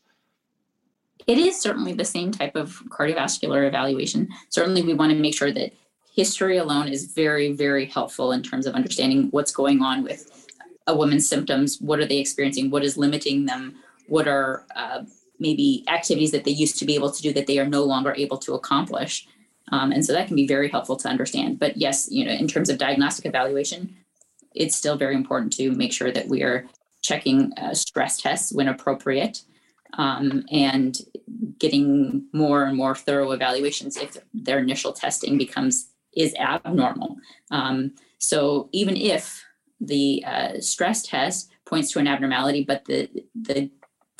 It 1.25 1.37
is 1.37 1.59
certainly 1.59 1.93
the 1.93 2.05
same 2.05 2.31
type 2.31 2.55
of 2.55 2.81
cardiovascular 2.89 3.67
evaluation. 3.67 4.29
Certainly, 4.49 4.83
we 4.83 4.93
want 4.93 5.11
to 5.11 5.17
make 5.17 5.35
sure 5.35 5.51
that 5.51 5.73
history 6.15 6.57
alone 6.57 6.87
is 6.87 7.11
very, 7.13 7.53
very 7.53 7.85
helpful 7.85 8.31
in 8.31 8.43
terms 8.43 8.65
of 8.65 8.75
understanding 8.75 9.27
what's 9.31 9.51
going 9.51 9.81
on 9.81 10.03
with 10.03 10.47
a 10.85 10.95
woman's 10.95 11.27
symptoms. 11.27 11.79
What 11.81 11.99
are 11.99 12.05
they 12.05 12.19
experiencing? 12.19 12.69
What 12.69 12.83
is 12.83 12.97
limiting 12.97 13.45
them? 13.45 13.75
What 14.07 14.27
are 14.27 14.63
uh, 14.75 15.03
maybe 15.39 15.83
activities 15.87 16.31
that 16.31 16.43
they 16.43 16.51
used 16.51 16.79
to 16.79 16.85
be 16.85 16.95
able 16.95 17.11
to 17.11 17.21
do 17.21 17.33
that 17.33 17.47
they 17.47 17.59
are 17.59 17.67
no 17.67 17.83
longer 17.83 18.13
able 18.17 18.37
to 18.37 18.53
accomplish. 18.53 19.27
Um, 19.71 19.91
and 19.91 20.05
so 20.05 20.13
that 20.13 20.27
can 20.27 20.35
be 20.35 20.47
very 20.47 20.69
helpful 20.69 20.95
to 20.97 21.09
understand. 21.09 21.59
But 21.59 21.77
yes, 21.77 22.07
you 22.09 22.25
know, 22.25 22.31
in 22.31 22.47
terms 22.47 22.69
of 22.69 22.77
diagnostic 22.77 23.25
evaluation, 23.25 23.95
it's 24.55 24.75
still 24.75 24.97
very 24.97 25.15
important 25.15 25.53
to 25.53 25.71
make 25.71 25.93
sure 25.93 26.11
that 26.11 26.27
we 26.27 26.41
are 26.43 26.65
checking 27.01 27.53
uh, 27.53 27.73
stress 27.73 28.17
tests 28.17 28.51
when 28.51 28.67
appropriate 28.67 29.43
um, 29.97 30.45
and 30.51 30.99
getting 31.59 32.25
more 32.33 32.63
and 32.63 32.77
more 32.77 32.95
thorough 32.95 33.31
evaluations 33.31 33.97
if 33.97 34.17
their 34.33 34.59
initial 34.59 34.93
testing 34.93 35.37
becomes 35.37 35.89
is 36.15 36.33
abnormal. 36.35 37.17
Um, 37.51 37.93
so 38.19 38.69
even 38.71 38.97
if 38.97 39.43
the 39.79 40.23
uh, 40.25 40.59
stress 40.59 41.03
test 41.03 41.51
points 41.65 41.91
to 41.91 41.99
an 41.99 42.07
abnormality, 42.07 42.63
but 42.63 42.85
the 42.85 43.09
the 43.35 43.69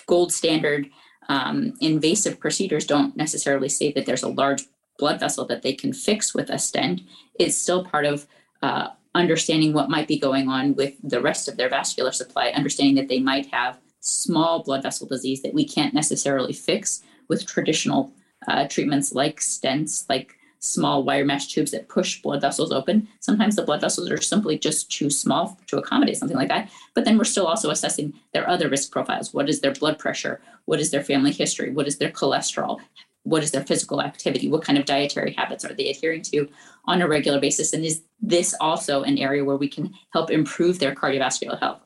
gold 0.05 0.31
standard 0.31 0.87
um, 1.29 1.73
invasive 1.81 2.39
procedures 2.39 2.85
don't 2.85 3.15
necessarily 3.15 3.69
say 3.69 3.91
that 3.91 4.05
there's 4.05 4.23
a 4.23 4.29
large 4.29 4.65
blood 4.97 5.19
vessel 5.19 5.45
that 5.45 5.61
they 5.61 5.73
can 5.73 5.93
fix 5.93 6.33
with 6.33 6.49
a 6.49 6.57
stent. 6.57 7.01
It's 7.39 7.57
still 7.57 7.85
part 7.85 8.05
of 8.05 8.27
uh, 8.61 8.89
understanding 9.13 9.73
what 9.73 9.89
might 9.89 10.07
be 10.07 10.19
going 10.19 10.47
on 10.47 10.75
with 10.75 10.95
the 11.03 11.21
rest 11.21 11.47
of 11.47 11.57
their 11.57 11.69
vascular 11.69 12.11
supply, 12.11 12.49
understanding 12.49 12.95
that 12.95 13.07
they 13.07 13.19
might 13.19 13.47
have 13.47 13.79
small 13.99 14.63
blood 14.63 14.83
vessel 14.83 15.07
disease 15.07 15.41
that 15.41 15.53
we 15.53 15.65
can't 15.65 15.93
necessarily 15.93 16.53
fix 16.53 17.03
with 17.27 17.45
traditional 17.45 18.11
uh, 18.47 18.67
treatments 18.67 19.13
like 19.13 19.39
stents, 19.39 20.07
like 20.09 20.36
small 20.67 21.03
wire 21.03 21.25
mesh 21.25 21.47
tubes 21.47 21.71
that 21.71 21.89
push 21.89 22.21
blood 22.21 22.41
vessels 22.41 22.71
open. 22.71 23.07
Sometimes 23.19 23.55
the 23.55 23.63
blood 23.63 23.81
vessels 23.81 24.09
are 24.09 24.21
simply 24.21 24.57
just 24.57 24.91
too 24.91 25.09
small 25.09 25.59
to 25.67 25.77
accommodate 25.77 26.17
something 26.17 26.37
like 26.37 26.49
that. 26.49 26.69
But 26.93 27.05
then 27.05 27.17
we're 27.17 27.23
still 27.23 27.47
also 27.47 27.69
assessing 27.69 28.13
their 28.33 28.49
other 28.49 28.69
risk 28.69 28.91
profiles. 28.91 29.33
What 29.33 29.49
is 29.49 29.61
their 29.61 29.73
blood 29.73 29.99
pressure? 29.99 30.41
What 30.65 30.79
is 30.79 30.91
their 30.91 31.03
family 31.03 31.31
history? 31.31 31.71
What 31.71 31.87
is 31.87 31.97
their 31.97 32.11
cholesterol? 32.11 32.79
What 33.23 33.43
is 33.43 33.51
their 33.51 33.63
physical 33.63 34.01
activity? 34.01 34.49
What 34.49 34.63
kind 34.63 34.77
of 34.77 34.85
dietary 34.85 35.33
habits 35.33 35.65
are 35.65 35.73
they 35.73 35.89
adhering 35.89 36.21
to 36.23 36.47
on 36.85 37.01
a 37.01 37.07
regular 37.07 37.39
basis? 37.39 37.73
And 37.73 37.83
is 37.83 38.03
this 38.21 38.55
also 38.61 39.03
an 39.03 39.17
area 39.17 39.43
where 39.43 39.57
we 39.57 39.67
can 39.67 39.93
help 40.13 40.31
improve 40.31 40.79
their 40.79 40.95
cardiovascular 40.95 41.59
health? 41.59 41.81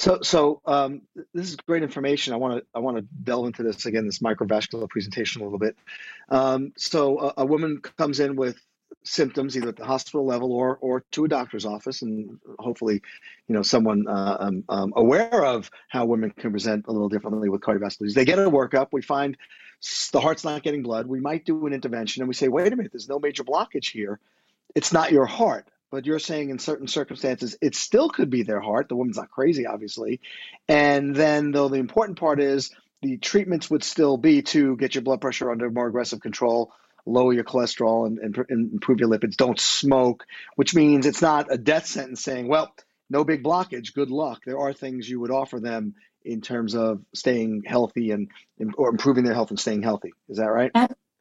So, 0.00 0.20
so 0.22 0.62
um, 0.64 1.02
this 1.34 1.50
is 1.50 1.56
great 1.56 1.82
information. 1.82 2.32
I 2.32 2.36
want 2.36 2.56
to 2.56 2.66
I 2.74 2.78
want 2.78 2.96
to 2.96 3.02
delve 3.22 3.48
into 3.48 3.62
this 3.62 3.84
again, 3.84 4.06
this 4.06 4.20
microvascular 4.20 4.88
presentation 4.88 5.42
a 5.42 5.44
little 5.44 5.58
bit. 5.58 5.76
Um, 6.30 6.72
so, 6.78 7.18
a, 7.20 7.34
a, 7.42 7.44
woman 7.44 7.82
comes 7.98 8.18
in 8.18 8.34
with 8.34 8.58
symptoms 9.04 9.58
either 9.58 9.68
at 9.68 9.76
the 9.76 9.84
hospital 9.84 10.24
level 10.24 10.52
or 10.54 10.78
or 10.78 11.04
to 11.10 11.26
a 11.26 11.28
doctor's 11.28 11.66
office, 11.66 12.00
and 12.00 12.38
hopefully, 12.58 13.02
you 13.46 13.54
know, 13.54 13.60
someone 13.60 14.08
uh, 14.08 14.38
um, 14.40 14.64
um 14.70 14.94
aware 14.96 15.44
of 15.44 15.70
how 15.90 16.06
women 16.06 16.30
can 16.30 16.50
present 16.50 16.86
a 16.88 16.92
little 16.92 17.10
differently 17.10 17.50
with 17.50 17.60
cardiovascular 17.60 17.98
disease. 17.98 18.14
They 18.14 18.24
get 18.24 18.38
a 18.38 18.50
workup. 18.50 18.88
We 18.92 19.02
find 19.02 19.36
the 20.12 20.20
heart's 20.22 20.44
not 20.44 20.62
getting 20.62 20.82
blood. 20.82 21.08
We 21.08 21.20
might 21.20 21.44
do 21.44 21.66
an 21.66 21.74
intervention, 21.74 22.22
and 22.22 22.28
we 22.28 22.34
say, 22.34 22.48
wait 22.48 22.72
a 22.72 22.76
minute, 22.76 22.92
there's 22.92 23.10
no 23.10 23.18
major 23.18 23.44
blockage 23.44 23.90
here. 23.90 24.18
It's 24.74 24.94
not 24.94 25.12
your 25.12 25.26
heart 25.26 25.68
but 25.90 26.06
you're 26.06 26.18
saying 26.18 26.50
in 26.50 26.58
certain 26.58 26.88
circumstances 26.88 27.56
it 27.60 27.74
still 27.74 28.08
could 28.08 28.30
be 28.30 28.42
their 28.42 28.60
heart. 28.60 28.88
The 28.88 28.96
woman's 28.96 29.16
not 29.16 29.30
crazy, 29.30 29.66
obviously. 29.66 30.20
And 30.68 31.14
then, 31.14 31.50
though, 31.50 31.68
the 31.68 31.76
important 31.76 32.18
part 32.18 32.40
is 32.40 32.70
the 33.02 33.18
treatments 33.18 33.70
would 33.70 33.84
still 33.84 34.16
be 34.16 34.42
to 34.42 34.76
get 34.76 34.94
your 34.94 35.02
blood 35.02 35.20
pressure 35.20 35.50
under 35.50 35.70
more 35.70 35.86
aggressive 35.86 36.20
control, 36.20 36.72
lower 37.06 37.32
your 37.32 37.44
cholesterol, 37.44 38.06
and, 38.06 38.18
and, 38.18 38.36
and 38.48 38.72
improve 38.72 39.00
your 39.00 39.08
lipids. 39.08 39.36
Don't 39.36 39.58
smoke, 39.58 40.26
which 40.56 40.74
means 40.74 41.06
it's 41.06 41.22
not 41.22 41.52
a 41.52 41.58
death 41.58 41.86
sentence 41.86 42.22
saying, 42.22 42.46
well, 42.46 42.74
no 43.08 43.24
big 43.24 43.42
blockage, 43.42 43.94
good 43.94 44.10
luck. 44.10 44.42
There 44.46 44.58
are 44.58 44.72
things 44.72 45.08
you 45.08 45.20
would 45.20 45.32
offer 45.32 45.58
them 45.58 45.94
in 46.24 46.42
terms 46.42 46.74
of 46.74 47.00
staying 47.14 47.62
healthy 47.66 48.10
and 48.10 48.28
or 48.76 48.90
improving 48.90 49.24
their 49.24 49.34
health 49.34 49.50
and 49.50 49.58
staying 49.58 49.82
healthy. 49.82 50.12
Is 50.28 50.36
that 50.36 50.50
right? 50.50 50.70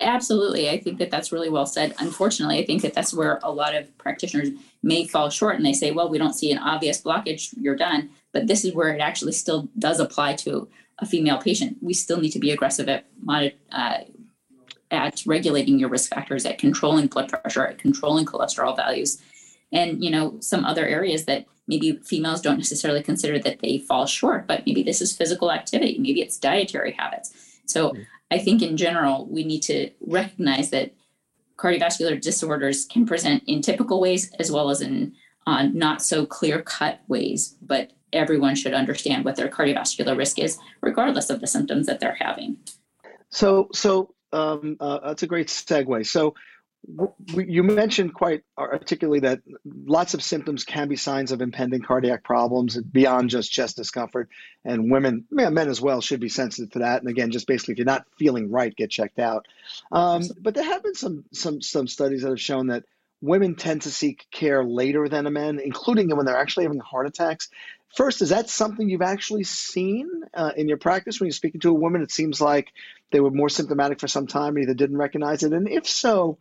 Absolutely. 0.01 0.69
I 0.69 0.79
think 0.79 0.97
that 0.99 1.11
that's 1.11 1.31
really 1.31 1.49
well 1.49 1.65
said. 1.65 1.93
Unfortunately, 1.99 2.57
I 2.57 2.65
think 2.65 2.81
that 2.83 2.93
that's 2.93 3.13
where 3.13 3.39
a 3.43 3.51
lot 3.51 3.75
of 3.75 3.97
practitioners 3.97 4.49
may 4.81 5.05
fall 5.05 5.29
short 5.29 5.57
and 5.57 5.65
they 5.65 5.73
say, 5.73 5.91
well, 5.91 6.09
we 6.09 6.17
don't 6.17 6.33
see 6.33 6.51
an 6.51 6.57
obvious 6.57 7.01
blockage, 7.01 7.53
you're 7.59 7.75
done. 7.75 8.09
But 8.31 8.47
this 8.47 8.63
is 8.63 8.73
where 8.73 8.93
it 8.93 9.01
actually 9.01 9.33
still 9.33 9.67
does 9.77 9.99
apply 9.99 10.35
to 10.37 10.69
a 10.99 11.05
female 11.05 11.37
patient. 11.37 11.77
We 11.81 11.93
still 11.93 12.21
need 12.21 12.31
to 12.31 12.39
be 12.39 12.51
aggressive 12.51 12.87
at, 12.87 13.05
uh, 13.27 13.97
at 14.91 15.23
regulating 15.25 15.79
your 15.79 15.89
risk 15.89 16.09
factors, 16.11 16.45
at 16.45 16.59
controlling 16.59 17.07
blood 17.07 17.29
pressure, 17.29 17.67
at 17.67 17.77
controlling 17.77 18.25
cholesterol 18.25 18.75
values. 18.75 19.21
And, 19.73 20.03
you 20.03 20.11
know, 20.11 20.37
some 20.39 20.63
other 20.63 20.85
areas 20.85 21.25
that 21.25 21.45
maybe 21.67 21.99
females 22.03 22.41
don't 22.41 22.57
necessarily 22.57 23.03
consider 23.03 23.37
that 23.39 23.59
they 23.59 23.79
fall 23.79 24.05
short, 24.05 24.47
but 24.47 24.65
maybe 24.65 24.81
this 24.81 25.01
is 25.01 25.15
physical 25.15 25.51
activity, 25.51 25.97
maybe 25.99 26.21
it's 26.21 26.37
dietary 26.37 26.93
habits. 26.93 27.33
So 27.65 27.89
mm-hmm. 27.89 28.01
I 28.31 28.37
think 28.39 28.61
in 28.61 28.77
general, 28.77 29.27
we 29.29 29.43
need 29.43 29.61
to 29.63 29.91
recognize 30.01 30.69
that 30.69 30.93
cardiovascular 31.57 32.21
disorders 32.21 32.85
can 32.85 33.05
present 33.05 33.43
in 33.47 33.61
typical 33.61 33.99
ways 33.99 34.31
as 34.39 34.51
well 34.51 34.69
as 34.69 34.81
in 34.81 35.13
uh, 35.47 35.63
not 35.63 36.01
so 36.01 36.25
clear 36.25 36.61
cut 36.61 37.01
ways, 37.07 37.55
but 37.61 37.91
everyone 38.13 38.55
should 38.55 38.73
understand 38.73 39.25
what 39.25 39.35
their 39.35 39.49
cardiovascular 39.49 40.17
risk 40.17 40.39
is, 40.39 40.57
regardless 40.81 41.29
of 41.29 41.41
the 41.41 41.47
symptoms 41.47 41.87
that 41.87 41.99
they're 41.99 42.17
having. 42.19 42.57
So, 43.29 43.69
so 43.73 44.13
um, 44.31 44.77
uh, 44.79 44.99
that's 45.07 45.23
a 45.23 45.27
great 45.27 45.47
segue. 45.47 46.05
So, 46.05 46.35
you 47.35 47.63
mentioned 47.63 48.13
quite 48.13 48.43
articulately 48.57 49.19
that 49.19 49.41
lots 49.65 50.13
of 50.13 50.23
symptoms 50.23 50.63
can 50.63 50.87
be 50.87 50.95
signs 50.95 51.31
of 51.31 51.41
impending 51.41 51.81
cardiac 51.81 52.23
problems 52.23 52.81
beyond 52.81 53.29
just 53.29 53.51
chest 53.51 53.75
discomfort, 53.75 54.29
and 54.63 54.89
women, 54.89 55.25
men 55.29 55.67
as 55.67 55.81
well, 55.81 56.01
should 56.01 56.19
be 56.19 56.29
sensitive 56.29 56.71
to 56.71 56.79
that. 56.79 57.01
And 57.01 57.09
again, 57.09 57.31
just 57.31 57.47
basically, 57.47 57.73
if 57.73 57.77
you're 57.79 57.85
not 57.85 58.05
feeling 58.17 58.49
right, 58.49 58.75
get 58.75 58.89
checked 58.89 59.19
out. 59.19 59.47
Um, 59.91 60.23
but 60.39 60.55
there 60.55 60.63
have 60.63 60.83
been 60.83 60.95
some 60.95 61.25
some 61.33 61.61
some 61.61 61.87
studies 61.87 62.21
that 62.23 62.29
have 62.29 62.41
shown 62.41 62.67
that 62.67 62.85
women 63.21 63.55
tend 63.55 63.81
to 63.81 63.91
seek 63.91 64.25
care 64.31 64.63
later 64.63 65.09
than 65.09 65.31
men, 65.33 65.59
including 65.59 66.15
when 66.15 66.25
they're 66.25 66.37
actually 66.37 66.63
having 66.63 66.79
heart 66.79 67.07
attacks. 67.07 67.49
First, 67.95 68.21
is 68.21 68.29
that 68.29 68.49
something 68.49 68.87
you've 68.87 69.01
actually 69.01 69.43
seen 69.43 70.07
uh, 70.33 70.51
in 70.55 70.67
your 70.67 70.77
practice 70.77 71.19
when 71.19 71.25
you're 71.25 71.33
speaking 71.33 71.61
to 71.61 71.69
a 71.69 71.73
woman? 71.73 72.01
It 72.01 72.11
seems 72.11 72.39
like 72.39 72.71
they 73.11 73.19
were 73.19 73.31
more 73.31 73.49
symptomatic 73.49 73.99
for 73.99 74.07
some 74.07 74.27
time, 74.27 74.55
and 74.55 74.63
either 74.63 74.75
didn't 74.75 74.97
recognize 74.97 75.43
it, 75.43 75.53
and 75.53 75.67
if 75.67 75.87
so 75.87 76.37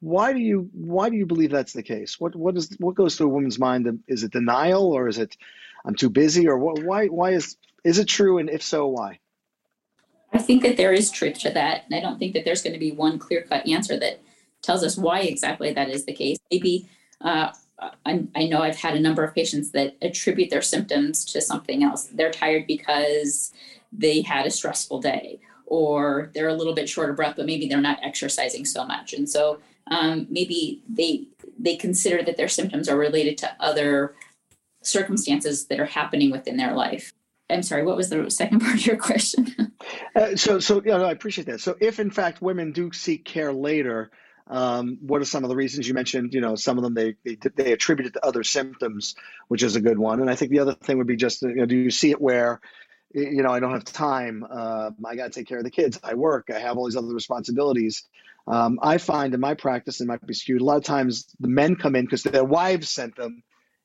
why 0.00 0.32
do 0.32 0.38
you 0.40 0.68
why 0.72 1.10
do 1.10 1.16
you 1.16 1.26
believe 1.26 1.50
that's 1.50 1.74
the 1.74 1.82
case? 1.82 2.18
What 2.18 2.34
what 2.34 2.56
is 2.56 2.74
what 2.78 2.94
goes 2.94 3.16
through 3.16 3.26
a 3.26 3.30
woman's 3.30 3.58
mind? 3.58 4.02
Is 4.08 4.24
it 4.24 4.32
denial 4.32 4.92
or 4.92 5.08
is 5.08 5.18
it 5.18 5.36
I'm 5.84 5.94
too 5.94 6.10
busy 6.10 6.48
or 6.48 6.58
what, 6.58 6.82
why 6.82 7.06
why 7.06 7.30
is 7.30 7.56
is 7.84 7.98
it 7.98 8.06
true 8.08 8.38
and 8.38 8.50
if 8.50 8.62
so 8.62 8.88
why? 8.88 9.18
I 10.32 10.38
think 10.38 10.62
that 10.62 10.76
there 10.76 10.92
is 10.92 11.10
truth 11.10 11.38
to 11.40 11.50
that, 11.50 11.84
and 11.86 11.94
I 11.94 12.00
don't 12.00 12.18
think 12.18 12.34
that 12.34 12.44
there's 12.44 12.62
going 12.62 12.72
to 12.72 12.78
be 12.78 12.92
one 12.92 13.18
clear 13.18 13.42
cut 13.42 13.66
answer 13.66 13.98
that 13.98 14.20
tells 14.62 14.84
us 14.84 14.96
why 14.96 15.20
exactly 15.20 15.72
that 15.72 15.90
is 15.90 16.04
the 16.04 16.12
case. 16.12 16.38
Maybe 16.50 16.88
uh, 17.20 17.52
I, 18.06 18.24
I 18.36 18.46
know 18.46 18.62
I've 18.62 18.76
had 18.76 18.94
a 18.94 19.00
number 19.00 19.24
of 19.24 19.34
patients 19.34 19.72
that 19.72 19.96
attribute 20.02 20.50
their 20.50 20.62
symptoms 20.62 21.24
to 21.26 21.40
something 21.40 21.82
else. 21.82 22.04
They're 22.04 22.30
tired 22.30 22.66
because 22.66 23.52
they 23.92 24.22
had 24.22 24.46
a 24.46 24.50
stressful 24.50 25.00
day, 25.00 25.40
or 25.66 26.30
they're 26.32 26.48
a 26.48 26.54
little 26.54 26.74
bit 26.74 26.88
short 26.88 27.10
of 27.10 27.16
breath, 27.16 27.34
but 27.36 27.46
maybe 27.46 27.66
they're 27.66 27.80
not 27.80 27.98
exercising 28.02 28.64
so 28.64 28.86
much, 28.86 29.12
and 29.12 29.28
so 29.28 29.58
um, 29.88 30.26
maybe 30.30 30.82
they 30.88 31.26
they 31.58 31.76
consider 31.76 32.22
that 32.22 32.36
their 32.36 32.48
symptoms 32.48 32.88
are 32.88 32.96
related 32.96 33.36
to 33.38 33.50
other 33.60 34.14
circumstances 34.82 35.66
that 35.66 35.78
are 35.78 35.86
happening 35.86 36.30
within 36.30 36.56
their 36.56 36.74
life. 36.74 37.12
I'm 37.50 37.62
sorry, 37.62 37.82
what 37.82 37.96
was 37.96 38.10
the 38.10 38.30
second 38.30 38.60
part 38.62 38.74
of 38.74 38.86
your 38.86 38.96
question? 38.96 39.72
uh, 40.16 40.36
so, 40.36 40.58
so 40.58 40.82
yeah, 40.84 40.98
no, 40.98 41.04
I 41.04 41.12
appreciate 41.12 41.46
that. 41.46 41.60
So, 41.60 41.76
if 41.80 42.00
in 42.00 42.10
fact 42.10 42.40
women 42.40 42.72
do 42.72 42.92
seek 42.92 43.24
care 43.24 43.52
later, 43.52 44.10
um, 44.46 44.98
what 45.00 45.20
are 45.20 45.26
some 45.26 45.44
of 45.44 45.50
the 45.50 45.56
reasons 45.56 45.86
you 45.86 45.94
mentioned? 45.94 46.34
You 46.34 46.40
know, 46.40 46.56
some 46.56 46.76
of 46.76 46.84
them 46.84 46.94
they, 46.94 47.16
they 47.24 47.36
they 47.54 47.72
attribute 47.72 48.08
it 48.08 48.14
to 48.14 48.26
other 48.26 48.42
symptoms, 48.42 49.14
which 49.48 49.62
is 49.62 49.76
a 49.76 49.80
good 49.80 49.98
one. 49.98 50.20
And 50.20 50.30
I 50.30 50.34
think 50.34 50.50
the 50.50 50.58
other 50.58 50.74
thing 50.74 50.98
would 50.98 51.06
be 51.06 51.16
just, 51.16 51.42
you 51.42 51.54
know, 51.54 51.66
do 51.66 51.76
you 51.76 51.90
see 51.90 52.10
it 52.10 52.20
where, 52.20 52.60
you 53.12 53.42
know, 53.42 53.50
I 53.50 53.60
don't 53.60 53.72
have 53.72 53.84
time. 53.84 54.44
Uh, 54.48 54.90
I 55.04 55.16
got 55.16 55.32
to 55.32 55.38
take 55.38 55.48
care 55.48 55.58
of 55.58 55.64
the 55.64 55.70
kids. 55.70 55.98
I 56.02 56.14
work. 56.14 56.50
I 56.54 56.58
have 56.58 56.76
all 56.76 56.86
these 56.86 56.96
other 56.96 57.14
responsibilities. 57.14 58.04
Um, 58.50 58.80
I 58.82 58.98
find 58.98 59.32
in 59.32 59.38
my 59.38 59.54
practice, 59.54 60.00
it 60.00 60.08
might 60.08 60.26
be 60.26 60.34
skewed, 60.34 60.60
a 60.60 60.64
lot 60.64 60.76
of 60.76 60.82
times 60.82 61.26
the 61.38 61.46
men 61.46 61.76
come 61.76 61.94
in 61.94 62.04
because 62.04 62.24
their 62.24 62.44
wives 62.44 62.90
sent 62.90 63.14
them, 63.14 63.44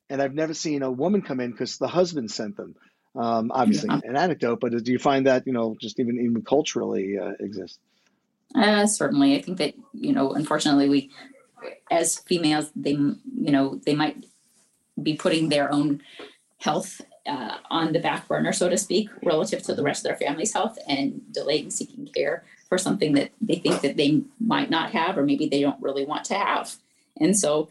and 0.10 0.20
I've 0.20 0.34
never 0.34 0.56
seen 0.56 0.82
a 0.82 0.90
woman 0.90 1.22
come 1.22 1.40
in 1.40 1.52
because 1.52 1.78
the 1.78 1.88
husband 1.88 2.32
sent 2.32 2.58
them. 2.58 2.76
Um, 3.16 3.52
obviously, 3.54 3.90
yeah. 3.92 4.10
an 4.10 4.18
anecdote, 4.18 4.60
but 4.60 4.72
do 4.84 4.92
you 4.92 4.98
find 4.98 5.28
that 5.28 5.46
you 5.46 5.54
know 5.54 5.76
just 5.80 6.00
even 6.00 6.20
even 6.20 6.42
culturally 6.42 7.16
uh, 7.18 7.34
exists? 7.40 7.78
Uh, 8.56 8.88
certainly, 8.88 9.38
I 9.38 9.42
think 9.44 9.60
that 9.60 9.76
you 9.94 10.14
know, 10.14 10.32
unfortunately, 10.32 10.90
we 10.90 11.12
as 11.92 12.18
females, 12.18 12.72
they 12.76 12.92
you 12.92 13.52
know 13.52 13.80
they 13.86 13.94
might 13.94 14.26
be 15.02 15.16
putting 15.16 15.50
their 15.50 15.72
own 15.72 16.02
health 16.58 17.02
uh, 17.28 17.58
on 17.70 17.94
the 17.94 18.00
back 18.00 18.28
burner, 18.28 18.52
so 18.52 18.68
to 18.68 18.78
speak, 18.78 19.10
relative 19.22 19.62
to 19.64 19.76
the 19.76 19.84
rest 19.84 20.00
of 20.00 20.10
their 20.10 20.28
family's 20.28 20.54
health, 20.54 20.80
and 20.88 21.22
delaying 21.32 21.70
seeking 21.70 22.08
care 22.08 22.44
for 22.68 22.78
something 22.78 23.14
that 23.14 23.32
they 23.42 23.56
think 23.56 23.82
that 23.82 23.98
they 23.98 24.22
might 24.40 24.70
not 24.70 24.92
have 24.92 25.18
or 25.18 25.24
maybe 25.24 25.48
they 25.48 25.62
don't 25.62 25.82
really 25.82 26.06
want 26.06 26.26
to 26.26 26.34
have 26.34 26.76
and 27.20 27.38
so 27.38 27.70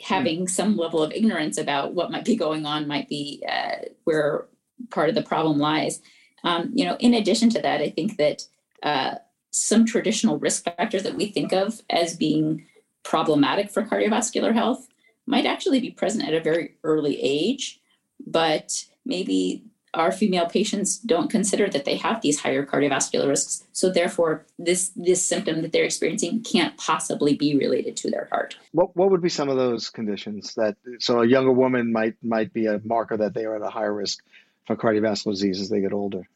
having 0.00 0.44
mm. 0.44 0.50
some 0.50 0.76
level 0.76 1.02
of 1.02 1.12
ignorance 1.12 1.58
about 1.58 1.94
what 1.94 2.10
might 2.10 2.24
be 2.24 2.36
going 2.36 2.64
on 2.66 2.86
might 2.86 3.08
be 3.08 3.44
uh, 3.48 3.84
where 4.04 4.46
part 4.90 5.08
of 5.08 5.14
the 5.14 5.22
problem 5.22 5.58
lies 5.58 6.00
um, 6.44 6.70
you 6.74 6.84
know 6.84 6.96
in 7.00 7.14
addition 7.14 7.50
to 7.50 7.60
that 7.60 7.80
i 7.80 7.90
think 7.90 8.16
that 8.16 8.42
uh, 8.82 9.14
some 9.50 9.84
traditional 9.84 10.38
risk 10.38 10.64
factors 10.64 11.02
that 11.02 11.16
we 11.16 11.26
think 11.26 11.52
of 11.52 11.80
as 11.90 12.16
being 12.16 12.64
problematic 13.02 13.70
for 13.70 13.82
cardiovascular 13.82 14.54
health 14.54 14.88
might 15.26 15.46
actually 15.46 15.80
be 15.80 15.90
present 15.90 16.26
at 16.26 16.34
a 16.34 16.40
very 16.40 16.76
early 16.84 17.18
age 17.20 17.80
but 18.26 18.84
maybe 19.04 19.64
our 19.94 20.12
female 20.12 20.46
patients 20.46 20.98
don't 20.98 21.30
consider 21.30 21.68
that 21.68 21.84
they 21.84 21.96
have 21.96 22.20
these 22.20 22.40
higher 22.40 22.64
cardiovascular 22.64 23.28
risks. 23.28 23.66
So 23.72 23.90
therefore, 23.90 24.44
this 24.58 24.90
this 24.96 25.24
symptom 25.24 25.62
that 25.62 25.72
they're 25.72 25.84
experiencing 25.84 26.42
can't 26.42 26.76
possibly 26.76 27.34
be 27.34 27.56
related 27.56 27.96
to 27.98 28.10
their 28.10 28.28
heart. 28.30 28.56
What 28.72 28.94
what 28.96 29.10
would 29.10 29.22
be 29.22 29.28
some 29.28 29.48
of 29.48 29.56
those 29.56 29.90
conditions 29.90 30.54
that 30.54 30.76
so 30.98 31.20
a 31.20 31.26
younger 31.26 31.52
woman 31.52 31.92
might 31.92 32.14
might 32.22 32.52
be 32.52 32.66
a 32.66 32.80
marker 32.84 33.16
that 33.16 33.34
they 33.34 33.44
are 33.44 33.56
at 33.56 33.62
a 33.62 33.70
higher 33.70 33.94
risk 33.94 34.22
for 34.66 34.76
cardiovascular 34.76 35.32
disease 35.32 35.60
as 35.60 35.68
they 35.68 35.80
get 35.80 35.92
older? 35.92 36.28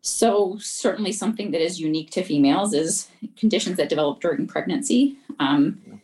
So 0.00 0.58
certainly 0.60 1.12
something 1.12 1.52
that 1.52 1.62
is 1.62 1.80
unique 1.80 2.10
to 2.10 2.22
females 2.22 2.74
is 2.74 3.08
conditions 3.36 3.78
that 3.78 3.88
develop 3.88 4.20
during 4.20 4.46
pregnancy. 4.46 5.16
Um, 5.38 6.02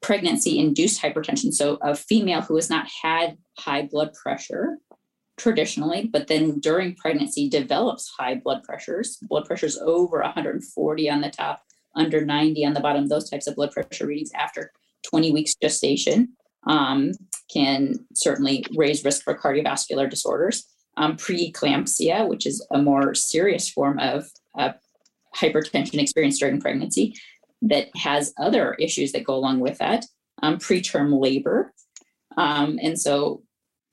pregnancy 0.00 0.58
induced 0.58 1.02
hypertension. 1.02 1.52
So 1.52 1.76
a 1.82 1.94
female 1.94 2.40
who 2.40 2.56
has 2.56 2.70
not 2.70 2.88
had 3.02 3.36
high 3.58 3.82
blood 3.82 4.14
pressure 4.14 4.78
traditionally, 5.40 6.08
but 6.12 6.26
then 6.26 6.60
during 6.60 6.94
pregnancy 6.94 7.48
develops 7.48 8.08
high 8.08 8.34
blood 8.34 8.62
pressures, 8.62 9.16
blood 9.22 9.46
pressures 9.46 9.78
over 9.78 10.20
140 10.20 11.10
on 11.10 11.20
the 11.20 11.30
top 11.30 11.62
under 11.96 12.24
90 12.24 12.66
on 12.66 12.74
the 12.74 12.80
bottom, 12.80 13.08
those 13.08 13.28
types 13.28 13.46
of 13.46 13.56
blood 13.56 13.72
pressure 13.72 14.06
readings 14.06 14.30
after 14.34 14.70
20 15.08 15.32
weeks 15.32 15.54
gestation 15.60 16.28
um, 16.66 17.12
can 17.52 17.94
certainly 18.14 18.64
raise 18.76 19.04
risk 19.04 19.24
for 19.24 19.36
cardiovascular 19.36 20.08
disorders. 20.08 20.66
Um, 20.96 21.16
preeclampsia, 21.16 22.28
which 22.28 22.46
is 22.46 22.64
a 22.70 22.82
more 22.82 23.14
serious 23.14 23.70
form 23.70 23.98
of 23.98 24.28
uh, 24.58 24.72
hypertension 25.34 25.98
experienced 25.98 26.40
during 26.40 26.60
pregnancy, 26.60 27.14
that 27.62 27.88
has 27.96 28.34
other 28.38 28.74
issues 28.74 29.12
that 29.12 29.24
go 29.24 29.34
along 29.34 29.60
with 29.60 29.78
that. 29.78 30.04
Um, 30.42 30.58
preterm 30.58 31.20
labor, 31.20 31.72
um, 32.36 32.78
and 32.82 32.98
so 32.98 33.42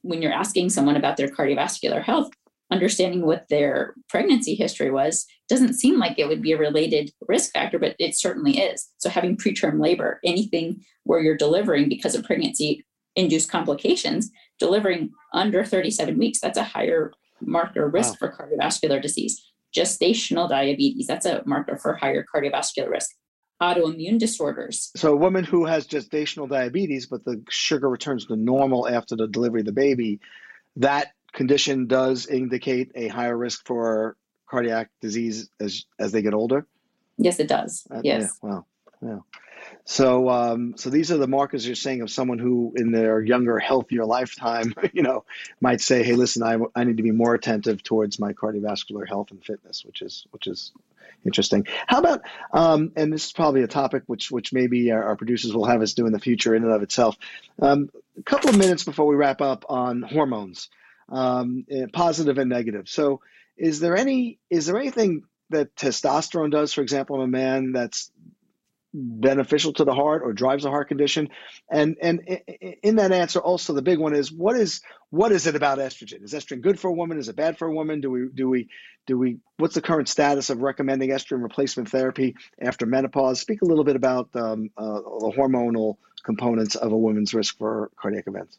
when 0.08 0.22
you're 0.22 0.32
asking 0.32 0.70
someone 0.70 0.96
about 0.96 1.18
their 1.18 1.28
cardiovascular 1.28 2.02
health, 2.02 2.30
understanding 2.72 3.26
what 3.26 3.46
their 3.50 3.94
pregnancy 4.10 4.56
history 4.56 4.92
was 4.92 5.26
doesn't 5.50 5.74
seem 5.74 5.98
like 5.98 6.20
it 6.20 6.28
would 6.28 6.42
be 6.42 6.52
a 6.52 6.58
related 6.58 7.12
risk 7.28 7.52
factor, 7.54 7.80
but 7.80 7.96
it 8.00 8.18
certainly 8.18 8.60
is. 8.60 8.90
So, 8.98 9.10
having 9.10 9.38
preterm 9.38 9.82
labor, 9.82 10.20
anything 10.24 10.84
where 11.04 11.22
you're 11.22 11.38
delivering 11.38 11.90
because 11.90 12.16
of 12.16 12.24
pregnancy 12.24 12.86
induced 13.16 13.50
complications, 13.50 14.30
delivering 14.60 15.12
under 15.34 15.64
37 15.64 16.18
weeks, 16.18 16.40
that's 16.40 16.58
a 16.58 16.64
higher 16.64 17.12
marker 17.42 17.88
risk 17.90 18.22
wow. 18.22 18.30
for 18.30 18.36
cardiovascular 18.38 19.02
disease. 19.02 19.42
Gestational 19.76 20.50
diabetes, 20.50 21.08
that's 21.08 21.26
a 21.26 21.44
marker 21.46 21.78
for 21.78 21.96
higher 21.96 22.26
cardiovascular 22.34 22.90
risk. 22.90 23.12
Autoimmune 23.62 24.20
disorders. 24.20 24.92
So, 24.96 25.14
a 25.14 25.16
woman 25.16 25.44
who 25.44 25.66
has 25.66 25.88
gestational 25.88 26.48
diabetes, 26.48 27.08
but 27.08 27.26
the 27.26 27.42
sugar 27.50 27.90
returns 27.90 28.26
to 28.28 28.36
normal 28.36 28.88
after 28.88 29.16
the 29.16 29.28
delivery 29.28 29.62
of 29.62 29.66
the 29.66 29.72
baby, 29.72 30.20
that 30.76 31.14
condition 31.34 31.88
does 31.88 32.28
indicate 32.28 32.92
a 32.96 33.08
higher 33.08 33.36
risk 33.36 33.66
for 33.66 34.16
cardiac 34.48 34.90
disease 35.02 35.50
as 35.60 35.86
as 36.00 36.12
they 36.12 36.22
get 36.22 36.34
older. 36.34 36.68
Yes, 37.18 37.40
it 37.40 37.48
does. 37.48 37.88
Uh, 37.90 38.02
yes. 38.04 38.38
Yeah, 38.44 38.50
wow. 38.50 38.66
Yeah. 39.02 39.20
So, 39.86 40.30
um, 40.30 40.74
so 40.78 40.90
these 40.90 41.12
are 41.12 41.18
the 41.18 41.28
markers 41.28 41.66
you're 41.66 41.76
saying 41.76 42.02
of 42.02 42.10
someone 42.10 42.40
who, 42.40 42.74
in 42.76 42.92
their 42.92 43.22
younger, 43.22 43.58
healthier 43.58 44.06
lifetime, 44.06 44.74
you 44.94 45.02
know, 45.02 45.26
might 45.62 45.82
say, 45.82 46.04
"Hey, 46.04 46.14
listen, 46.14 46.44
I, 46.44 46.58
I 46.76 46.84
need 46.84 46.98
to 46.98 47.04
be 47.04 47.12
more 47.12 47.34
attentive 47.34 47.84
towards 47.84 48.20
my 48.20 48.34
cardiovascular 48.34 49.08
health 49.08 49.32
and 49.32 49.44
fitness," 49.44 49.84
which 49.86 50.02
is 50.02 50.26
which 50.32 50.48
is 50.48 50.72
interesting. 51.26 51.66
How 51.88 52.00
about, 52.00 52.22
um, 52.54 52.92
and 52.96 53.12
this 53.12 53.26
is 53.26 53.32
probably 53.32 53.64
a 53.64 53.68
topic 53.68 54.04
which 54.08 54.32
which 54.32 54.54
maybe 54.54 54.92
our, 54.92 55.04
our, 55.04 55.16
producers 55.16 55.54
will 55.54 55.66
have 55.66 55.82
us 55.82 55.94
do 55.94 56.06
in 56.06 56.14
the 56.14 56.20
future, 56.20 56.56
in 56.56 56.64
and 56.64 56.72
of 56.72 56.84
itself. 56.84 57.18
Um, 57.62 57.90
a 58.18 58.24
couple 58.24 58.50
of 58.50 58.58
minutes 58.58 58.84
before 58.84 59.06
we 59.06 59.16
wrap 59.16 59.42
up 59.42 59.66
on 59.70 60.02
hormones 60.02 60.70
um, 61.10 61.66
eh, 61.70 61.86
positive 61.92 62.38
and 62.38 62.50
negative. 62.50 62.88
So, 62.90 63.22
is 63.58 63.80
there 63.80 63.98
any 63.98 64.40
is 64.50 64.66
there 64.66 64.78
anything 64.78 65.24
that 65.50 65.76
testosterone 65.76 66.52
does, 66.52 66.74
for 66.74 66.82
example, 66.82 67.18
in 67.18 67.24
a 67.24 67.28
man 67.28 67.72
that's 67.72 68.12
beneficial 68.94 69.74
to 69.74 69.84
the 69.84 69.94
heart 69.94 70.22
or 70.24 70.34
drives 70.34 70.66
a 70.66 70.70
heart 70.70 70.88
condition? 70.88 71.30
And 71.72 71.98
and 72.02 72.22
in 72.84 72.96
that 72.98 73.12
answer, 73.12 73.40
also 73.40 73.74
the 73.74 73.82
big 73.82 74.00
one 74.00 74.16
is 74.16 74.32
what 74.32 74.56
is 74.56 74.82
what 75.10 75.32
is 75.32 75.48
it 75.48 75.56
about 75.56 75.80
estrogen? 75.80 76.24
Is 76.24 76.34
estrogen 76.34 76.62
good 76.62 76.80
for 76.80 76.90
a 76.90 76.94
woman? 76.94 77.18
Is 77.18 77.30
it 77.30 77.36
bad 77.36 77.58
for 77.58 77.68
a 77.68 77.74
woman? 77.74 78.02
Do 78.02 78.12
we 78.12 78.28
do 78.34 78.50
we 78.50 78.70
do 79.06 79.18
we? 79.18 79.38
What's 79.58 79.76
the 79.76 79.82
current 79.82 80.10
status 80.10 80.50
of 80.50 80.62
recommending 80.62 81.10
estrogen 81.10 81.44
replacement 81.44 81.90
therapy 81.90 82.36
after 82.62 82.86
menopause? 82.86 83.40
Speak 83.40 83.62
a 83.62 83.66
little 83.66 83.84
bit 83.84 83.96
about 83.96 84.30
um, 84.36 84.70
uh, 84.78 85.00
the 85.00 85.34
hormonal 85.38 85.98
components 86.24 86.76
of 86.76 86.92
a 86.92 86.98
woman's 86.98 87.34
risk 87.34 87.58
for 87.58 87.90
cardiac 87.98 88.28
events 88.28 88.58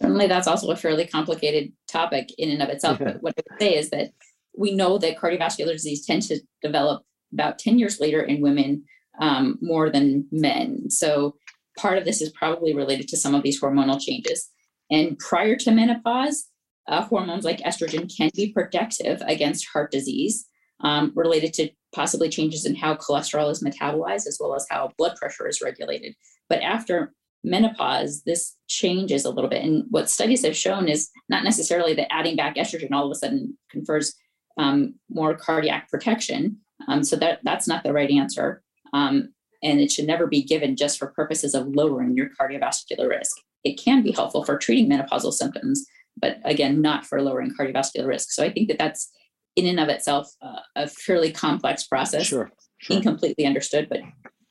certainly 0.00 0.26
that's 0.26 0.46
also 0.46 0.70
a 0.70 0.76
fairly 0.76 1.06
complicated 1.06 1.72
topic 1.86 2.28
in 2.36 2.50
and 2.50 2.62
of 2.62 2.68
itself. 2.68 2.98
But 2.98 3.22
what 3.22 3.34
I 3.38 3.42
would 3.50 3.60
say 3.60 3.76
is 3.76 3.90
that 3.90 4.10
we 4.56 4.74
know 4.74 4.98
that 4.98 5.16
cardiovascular 5.16 5.72
disease 5.72 6.04
tends 6.04 6.28
to 6.28 6.40
develop 6.62 7.04
about 7.32 7.58
10 7.58 7.78
years 7.78 8.00
later 8.00 8.22
in 8.22 8.40
women 8.40 8.84
um, 9.20 9.58
more 9.60 9.90
than 9.90 10.26
men. 10.30 10.90
So 10.90 11.36
part 11.78 11.98
of 11.98 12.04
this 12.04 12.20
is 12.20 12.30
probably 12.30 12.74
related 12.74 13.08
to 13.08 13.16
some 13.16 13.34
of 13.34 13.42
these 13.42 13.60
hormonal 13.60 14.00
changes. 14.00 14.50
And 14.90 15.18
prior 15.18 15.56
to 15.56 15.70
menopause, 15.70 16.46
uh, 16.88 17.02
hormones 17.02 17.44
like 17.44 17.58
estrogen 17.60 18.14
can 18.14 18.30
be 18.34 18.52
protective 18.52 19.22
against 19.26 19.68
heart 19.68 19.90
disease 19.90 20.46
um, 20.80 21.12
related 21.14 21.52
to 21.54 21.70
possibly 21.94 22.28
changes 22.28 22.66
in 22.66 22.74
how 22.74 22.94
cholesterol 22.96 23.50
is 23.50 23.62
metabolized 23.62 24.26
as 24.26 24.38
well 24.40 24.54
as 24.54 24.66
how 24.68 24.90
blood 24.98 25.16
pressure 25.16 25.48
is 25.48 25.62
regulated. 25.62 26.14
But 26.48 26.62
after 26.62 27.14
menopause, 27.44 28.22
this 28.24 28.56
changes 28.68 29.24
a 29.24 29.30
little 29.30 29.50
bit. 29.50 29.62
And 29.62 29.84
what 29.90 30.10
studies 30.10 30.44
have 30.44 30.56
shown 30.56 30.88
is 30.88 31.10
not 31.28 31.44
necessarily 31.44 31.94
that 31.94 32.12
adding 32.12 32.36
back 32.36 32.56
estrogen 32.56 32.92
all 32.92 33.06
of 33.06 33.12
a 33.12 33.14
sudden 33.14 33.56
confers 33.70 34.14
um, 34.58 34.94
more 35.08 35.34
cardiac 35.34 35.88
protection. 35.90 36.58
Um, 36.88 37.04
so 37.04 37.16
that 37.16 37.40
that's 37.44 37.68
not 37.68 37.84
the 37.84 37.92
right 37.92 38.10
answer. 38.10 38.62
Um, 38.94 39.34
and 39.62 39.80
it 39.80 39.90
should 39.90 40.06
never 40.06 40.26
be 40.26 40.42
given 40.42 40.76
just 40.76 40.98
for 40.98 41.08
purposes 41.08 41.54
of 41.54 41.66
lowering 41.68 42.16
your 42.16 42.28
cardiovascular 42.40 43.08
risk. 43.08 43.36
It 43.64 43.80
can 43.82 44.02
be 44.02 44.12
helpful 44.12 44.44
for 44.44 44.56
treating 44.56 44.88
menopausal 44.88 45.32
symptoms, 45.32 45.84
but 46.16 46.38
again, 46.44 46.80
not 46.80 47.04
for 47.04 47.20
lowering 47.20 47.52
cardiovascular 47.58 48.06
risk. 48.06 48.30
So 48.30 48.44
I 48.44 48.52
think 48.52 48.68
that 48.68 48.78
that's 48.78 49.10
in 49.56 49.66
and 49.66 49.80
of 49.80 49.88
itself 49.88 50.30
uh, 50.42 50.60
a 50.76 50.86
fairly 50.86 51.32
complex 51.32 51.86
process, 51.86 52.26
sure, 52.26 52.50
sure. 52.78 52.96
incompletely 52.96 53.46
understood, 53.46 53.88
but 53.88 54.00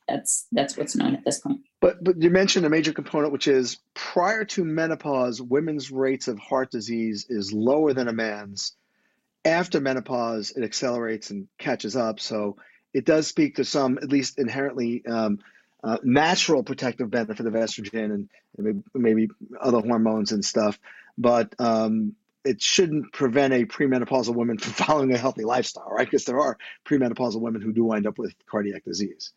that's 0.07 0.47
that's 0.51 0.77
what's 0.77 0.95
known 0.95 1.15
at 1.15 1.23
this 1.23 1.39
point. 1.39 1.61
But 1.79 2.03
but 2.03 2.21
you 2.21 2.29
mentioned 2.29 2.65
a 2.65 2.69
major 2.69 2.91
component, 2.91 3.31
which 3.31 3.47
is 3.47 3.79
prior 3.93 4.43
to 4.45 4.65
menopause, 4.65 5.41
women's 5.41 5.91
rates 5.91 6.27
of 6.27 6.39
heart 6.39 6.71
disease 6.71 7.27
is 7.29 7.53
lower 7.53 7.93
than 7.93 8.07
a 8.07 8.13
man's. 8.13 8.73
After 9.45 9.79
menopause, 9.79 10.51
it 10.51 10.63
accelerates 10.63 11.29
and 11.29 11.47
catches 11.59 11.95
up. 11.95 12.19
So 12.19 12.57
it 12.93 13.05
does 13.05 13.27
speak 13.27 13.55
to 13.55 13.65
some, 13.65 13.97
at 13.97 14.09
least 14.09 14.39
inherently 14.39 15.05
um, 15.05 15.39
uh, 15.83 15.97
natural 16.03 16.63
protective 16.63 17.09
benefit 17.09 17.45
of 17.45 17.53
estrogen 17.53 18.05
and, 18.05 18.29
and, 18.57 18.83
maybe 18.93 19.29
other 19.59 19.79
hormones 19.79 20.31
and 20.31 20.43
stuff. 20.45 20.79
But 21.17 21.53
um, 21.59 22.15
it 22.45 22.61
shouldn't 22.61 23.11
prevent 23.13 23.53
a 23.53 23.65
premenopausal 23.65 24.35
woman 24.35 24.57
from 24.57 24.73
following 24.85 25.13
a 25.13 25.17
healthy 25.17 25.43
lifestyle, 25.43 25.89
right? 25.89 26.07
Because 26.07 26.25
there 26.25 26.39
are 26.39 26.57
premenopausal 26.85 27.41
women 27.41 27.61
who 27.61 27.73
do 27.73 27.83
wind 27.83 28.07
up 28.07 28.17
with 28.17 28.33
cardiac 28.47 28.85
disease 28.85 29.33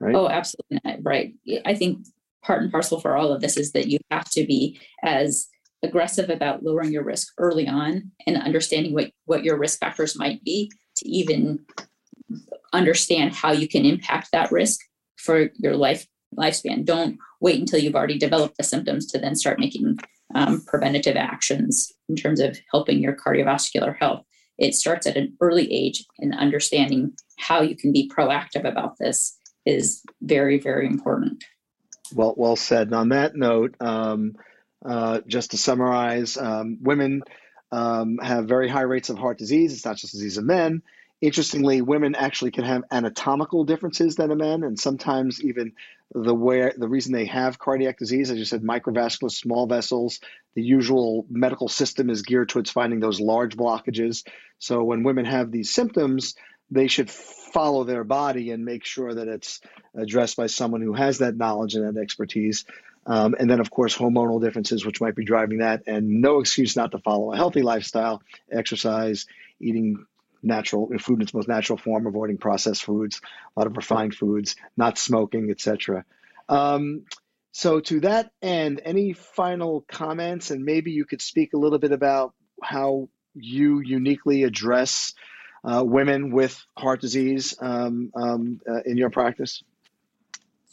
right? 0.00 0.14
Oh, 0.14 0.28
absolutely 0.28 0.80
not. 0.84 0.98
Right. 1.02 1.34
I 1.64 1.74
think 1.74 2.06
part 2.42 2.62
and 2.62 2.70
parcel 2.70 3.00
for 3.00 3.16
all 3.16 3.32
of 3.32 3.40
this 3.40 3.56
is 3.56 3.72
that 3.72 3.88
you 3.88 3.98
have 4.10 4.28
to 4.30 4.46
be 4.46 4.80
as 5.02 5.48
aggressive 5.82 6.30
about 6.30 6.62
lowering 6.62 6.92
your 6.92 7.04
risk 7.04 7.32
early 7.38 7.66
on 7.66 8.10
and 8.26 8.36
understanding 8.36 8.94
what, 8.94 9.10
what 9.26 9.44
your 9.44 9.58
risk 9.58 9.80
factors 9.80 10.18
might 10.18 10.42
be 10.44 10.70
to 10.96 11.08
even 11.08 11.64
understand 12.74 13.34
how 13.34 13.52
you 13.52 13.68
can 13.68 13.84
impact 13.84 14.28
that 14.32 14.52
risk 14.52 14.80
for 15.16 15.50
your 15.56 15.76
life 15.76 16.06
lifespan. 16.36 16.84
Don't 16.84 17.18
wait 17.40 17.60
until 17.60 17.78
you've 17.78 17.94
already 17.94 18.18
developed 18.18 18.56
the 18.56 18.64
symptoms 18.64 19.06
to 19.06 19.18
then 19.18 19.36
start 19.36 19.58
making 19.58 19.96
um, 20.34 20.62
preventative 20.66 21.16
actions 21.16 21.92
in 22.08 22.16
terms 22.16 22.40
of 22.40 22.58
helping 22.70 22.98
your 22.98 23.14
cardiovascular 23.14 23.96
health. 23.96 24.24
It 24.58 24.74
starts 24.74 25.06
at 25.06 25.16
an 25.16 25.36
early 25.40 25.72
age 25.72 26.04
and 26.18 26.34
understanding 26.34 27.12
how 27.38 27.62
you 27.62 27.76
can 27.76 27.92
be 27.92 28.10
proactive 28.14 28.64
about 28.64 28.98
this 28.98 29.38
is 29.66 30.02
very, 30.20 30.58
very 30.58 30.86
important. 30.86 31.44
Well, 32.14 32.34
well 32.36 32.56
said. 32.56 32.88
And 32.88 32.96
on 32.96 33.08
that 33.10 33.34
note, 33.34 33.76
um, 33.80 34.34
uh, 34.84 35.20
just 35.26 35.52
to 35.52 35.58
summarize, 35.58 36.36
um, 36.36 36.78
women 36.80 37.22
um, 37.72 38.18
have 38.22 38.46
very 38.46 38.68
high 38.68 38.82
rates 38.82 39.10
of 39.10 39.18
heart 39.18 39.38
disease. 39.38 39.72
It's 39.72 39.84
not 39.84 39.96
just 39.96 40.12
disease 40.12 40.36
of 40.36 40.44
men. 40.44 40.82
Interestingly, 41.24 41.80
women 41.80 42.14
actually 42.14 42.50
can 42.50 42.64
have 42.64 42.84
anatomical 42.90 43.64
differences 43.64 44.14
than 44.14 44.30
a 44.30 44.36
man, 44.36 44.62
and 44.62 44.78
sometimes 44.78 45.42
even 45.42 45.72
the 46.14 46.34
where 46.34 46.74
the 46.76 46.86
reason 46.86 47.14
they 47.14 47.24
have 47.24 47.58
cardiac 47.58 47.96
disease, 47.98 48.30
as 48.30 48.36
you 48.36 48.44
said, 48.44 48.60
microvascular 48.60 49.30
small 49.30 49.66
vessels. 49.66 50.20
The 50.54 50.60
usual 50.60 51.24
medical 51.30 51.70
system 51.70 52.10
is 52.10 52.20
geared 52.20 52.50
towards 52.50 52.70
finding 52.70 53.00
those 53.00 53.22
large 53.22 53.56
blockages. 53.56 54.22
So 54.58 54.84
when 54.84 55.02
women 55.02 55.24
have 55.24 55.50
these 55.50 55.72
symptoms, 55.72 56.34
they 56.70 56.88
should 56.88 57.10
follow 57.10 57.84
their 57.84 58.04
body 58.04 58.50
and 58.50 58.62
make 58.62 58.84
sure 58.84 59.14
that 59.14 59.26
it's 59.26 59.62
addressed 59.96 60.36
by 60.36 60.48
someone 60.48 60.82
who 60.82 60.92
has 60.92 61.20
that 61.20 61.38
knowledge 61.38 61.74
and 61.74 61.96
that 61.96 61.98
expertise. 61.98 62.66
Um, 63.06 63.34
and 63.38 63.48
then, 63.48 63.60
of 63.60 63.70
course, 63.70 63.96
hormonal 63.96 64.42
differences, 64.42 64.84
which 64.84 65.00
might 65.00 65.16
be 65.16 65.24
driving 65.24 65.60
that, 65.60 65.84
and 65.86 66.20
no 66.20 66.40
excuse 66.40 66.76
not 66.76 66.90
to 66.90 66.98
follow 66.98 67.32
a 67.32 67.36
healthy 67.36 67.62
lifestyle, 67.62 68.20
exercise, 68.52 69.24
eating 69.58 70.04
natural 70.44 70.88
food 70.98 71.16
in 71.16 71.22
its 71.22 71.34
most 71.34 71.48
natural 71.48 71.78
form, 71.78 72.06
avoiding 72.06 72.38
processed 72.38 72.84
foods, 72.84 73.20
a 73.56 73.60
lot 73.60 73.66
of 73.66 73.76
refined 73.76 74.14
foods, 74.14 74.56
not 74.76 74.98
smoking, 74.98 75.50
etc. 75.50 76.04
Um, 76.48 77.04
so, 77.52 77.80
to 77.80 78.00
that 78.00 78.32
end, 78.42 78.80
any 78.84 79.12
final 79.12 79.84
comments, 79.88 80.50
and 80.50 80.64
maybe 80.64 80.90
you 80.90 81.04
could 81.04 81.22
speak 81.22 81.54
a 81.54 81.56
little 81.56 81.78
bit 81.78 81.92
about 81.92 82.34
how 82.62 83.08
you 83.34 83.80
uniquely 83.80 84.42
address 84.42 85.14
uh, 85.64 85.82
women 85.84 86.30
with 86.30 86.62
heart 86.76 87.00
disease 87.00 87.54
um, 87.60 88.10
um, 88.14 88.60
uh, 88.68 88.82
in 88.84 88.96
your 88.96 89.10
practice? 89.10 89.62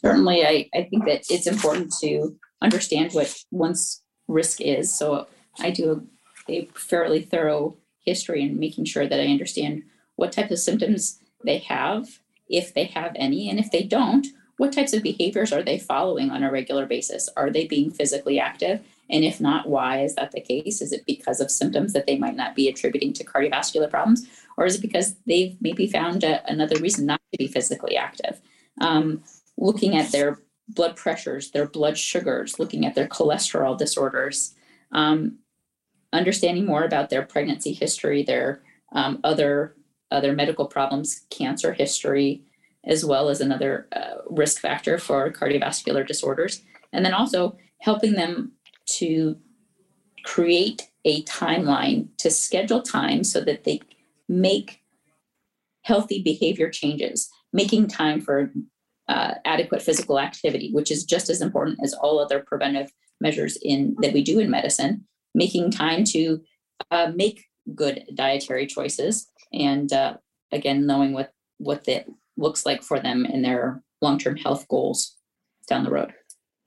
Certainly, 0.00 0.44
I, 0.44 0.68
I 0.74 0.82
think 0.84 1.06
that 1.06 1.24
it's 1.30 1.46
important 1.46 1.92
to 2.00 2.36
understand 2.60 3.12
what 3.12 3.34
one's 3.50 4.02
risk 4.28 4.60
is. 4.60 4.94
So 4.94 5.28
I 5.60 5.70
do 5.70 6.08
a, 6.48 6.52
a 6.52 6.68
fairly 6.74 7.22
thorough 7.22 7.76
history 8.04 8.42
and 8.42 8.58
making 8.58 8.84
sure 8.84 9.06
that 9.06 9.20
I 9.20 9.26
understand 9.26 9.82
what 10.16 10.32
type 10.32 10.50
of 10.50 10.58
symptoms 10.58 11.18
they 11.44 11.58
have 11.58 12.20
if 12.48 12.74
they 12.74 12.84
have 12.84 13.12
any, 13.16 13.48
and 13.48 13.58
if 13.58 13.70
they 13.70 13.82
don't, 13.82 14.26
what 14.58 14.72
types 14.72 14.92
of 14.92 15.02
behaviors 15.02 15.52
are 15.52 15.62
they 15.62 15.78
following 15.78 16.30
on 16.30 16.42
a 16.42 16.50
regular 16.50 16.86
basis? 16.86 17.28
Are 17.36 17.50
they 17.50 17.66
being 17.66 17.90
physically 17.90 18.38
active? 18.38 18.80
And 19.10 19.24
if 19.24 19.40
not, 19.40 19.68
why 19.68 20.02
is 20.02 20.14
that 20.14 20.32
the 20.32 20.40
case? 20.40 20.80
Is 20.80 20.92
it 20.92 21.04
because 21.06 21.40
of 21.40 21.50
symptoms 21.50 21.92
that 21.94 22.06
they 22.06 22.18
might 22.18 22.36
not 22.36 22.54
be 22.54 22.68
attributing 22.68 23.12
to 23.14 23.24
cardiovascular 23.24 23.90
problems? 23.90 24.26
Or 24.56 24.66
is 24.66 24.76
it 24.76 24.82
because 24.82 25.16
they've 25.26 25.56
maybe 25.60 25.86
found 25.86 26.24
a, 26.24 26.48
another 26.50 26.78
reason 26.80 27.06
not 27.06 27.20
to 27.32 27.38
be 27.38 27.46
physically 27.46 27.96
active? 27.96 28.40
Um, 28.80 29.22
looking 29.56 29.96
at 29.96 30.12
their 30.12 30.38
blood 30.68 30.96
pressures, 30.96 31.50
their 31.50 31.66
blood 31.66 31.98
sugars, 31.98 32.58
looking 32.58 32.86
at 32.86 32.94
their 32.94 33.08
cholesterol 33.08 33.76
disorders, 33.76 34.54
um, 34.92 35.38
understanding 36.12 36.66
more 36.66 36.84
about 36.84 37.10
their 37.10 37.22
pregnancy 37.22 37.72
history, 37.72 38.22
their 38.22 38.62
um, 38.92 39.20
other 39.24 39.74
other 40.10 40.34
medical 40.34 40.66
problems, 40.66 41.22
cancer 41.30 41.72
history, 41.72 42.42
as 42.84 43.04
well 43.04 43.30
as 43.30 43.40
another 43.40 43.88
uh, 43.96 44.16
risk 44.28 44.60
factor 44.60 44.98
for 44.98 45.32
cardiovascular 45.32 46.06
disorders, 46.06 46.62
and 46.92 47.04
then 47.04 47.14
also 47.14 47.56
helping 47.80 48.12
them 48.12 48.52
to 48.84 49.36
create 50.24 50.90
a 51.04 51.22
timeline 51.24 52.08
to 52.18 52.30
schedule 52.30 52.82
time 52.82 53.24
so 53.24 53.40
that 53.40 53.64
they 53.64 53.80
make 54.28 54.82
healthy 55.82 56.22
behavior 56.22 56.70
changes, 56.70 57.28
making 57.52 57.88
time 57.88 58.20
for 58.20 58.52
uh, 59.08 59.34
adequate 59.44 59.82
physical 59.82 60.20
activity, 60.20 60.70
which 60.72 60.90
is 60.90 61.04
just 61.04 61.28
as 61.28 61.40
important 61.40 61.78
as 61.82 61.92
all 61.94 62.18
other 62.18 62.40
preventive 62.40 62.92
measures 63.20 63.58
in 63.62 63.96
that 64.00 64.12
we 64.12 64.22
do 64.22 64.38
in 64.38 64.50
medicine. 64.50 65.06
Making 65.34 65.70
time 65.70 66.04
to 66.04 66.42
uh, 66.90 67.12
make 67.14 67.46
good 67.74 68.04
dietary 68.14 68.66
choices, 68.66 69.30
and 69.52 69.92
uh, 69.92 70.16
again, 70.50 70.86
knowing 70.86 71.12
what 71.12 71.32
what 71.58 71.84
that 71.84 72.06
looks 72.36 72.66
like 72.66 72.82
for 72.82 73.00
them 73.00 73.24
in 73.24 73.42
their 73.42 73.82
long 74.00 74.18
term 74.18 74.36
health 74.36 74.66
goals 74.68 75.16
down 75.68 75.84
the 75.84 75.90
road. 75.90 76.12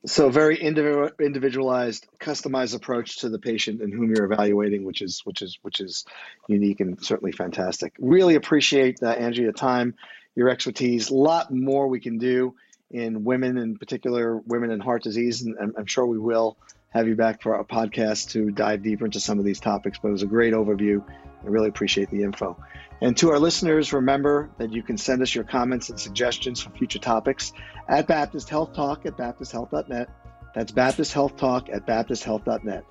So 0.07 0.29
very 0.29 0.61
individualized, 0.61 2.07
customized 2.19 2.75
approach 2.75 3.17
to 3.21 3.29
the 3.29 3.39
patient 3.39 3.81
and 3.81 3.91
whom 3.91 4.13
you're 4.13 4.31
evaluating, 4.31 4.83
which 4.83 5.01
is 5.01 5.21
which 5.25 5.41
is 5.41 5.57
which 5.63 5.79
is 5.79 6.05
unique 6.47 6.79
and 6.79 7.03
certainly 7.03 7.31
fantastic. 7.31 7.95
Really 7.99 8.35
appreciate 8.35 9.01
uh, 9.01 9.17
your 9.33 9.51
time, 9.51 9.95
your 10.35 10.49
expertise. 10.49 11.09
A 11.09 11.15
lot 11.15 11.51
more 11.51 11.87
we 11.87 11.99
can 11.99 12.19
do 12.19 12.55
in 12.91 13.23
women, 13.23 13.57
in 13.57 13.77
particular 13.77 14.37
women 14.45 14.69
and 14.69 14.81
heart 14.81 15.01
disease, 15.01 15.41
and 15.41 15.55
I'm, 15.59 15.73
I'm 15.75 15.87
sure 15.87 16.05
we 16.05 16.19
will 16.19 16.55
have 16.95 17.09
you 17.09 17.15
back 17.15 17.41
for 17.41 17.53
our 17.53 17.65
podcast 17.65 18.29
to 18.29 18.51
dive 18.51 18.81
deeper 18.81 19.03
into 19.03 19.19
some 19.19 19.37
of 19.37 19.43
these 19.43 19.59
topics. 19.59 19.99
But 20.01 20.07
it 20.07 20.11
was 20.13 20.23
a 20.23 20.27
great 20.27 20.53
overview. 20.53 21.03
I 21.05 21.43
really 21.43 21.67
appreciate 21.67 22.09
the 22.09 22.23
info. 22.23 22.57
And 23.01 23.17
to 23.17 23.31
our 23.31 23.39
listeners, 23.39 23.91
remember 23.91 24.49
that 24.59 24.71
you 24.71 24.81
can 24.81 24.97
send 24.97 25.21
us 25.21 25.35
your 25.35 25.43
comments 25.43 25.89
and 25.89 25.99
suggestions 25.99 26.61
for 26.61 26.69
future 26.69 26.99
topics 26.99 27.51
at 27.89 28.07
Baptist 28.07 28.49
Health 28.49 28.73
Talk 28.73 29.05
at 29.05 29.17
BaptistHealth.net. 29.17 30.07
That's 30.55 30.71
Baptist 30.71 31.11
Health 31.11 31.35
Talk 31.35 31.67
at 31.67 31.85
BaptistHealth.net. 31.85 32.85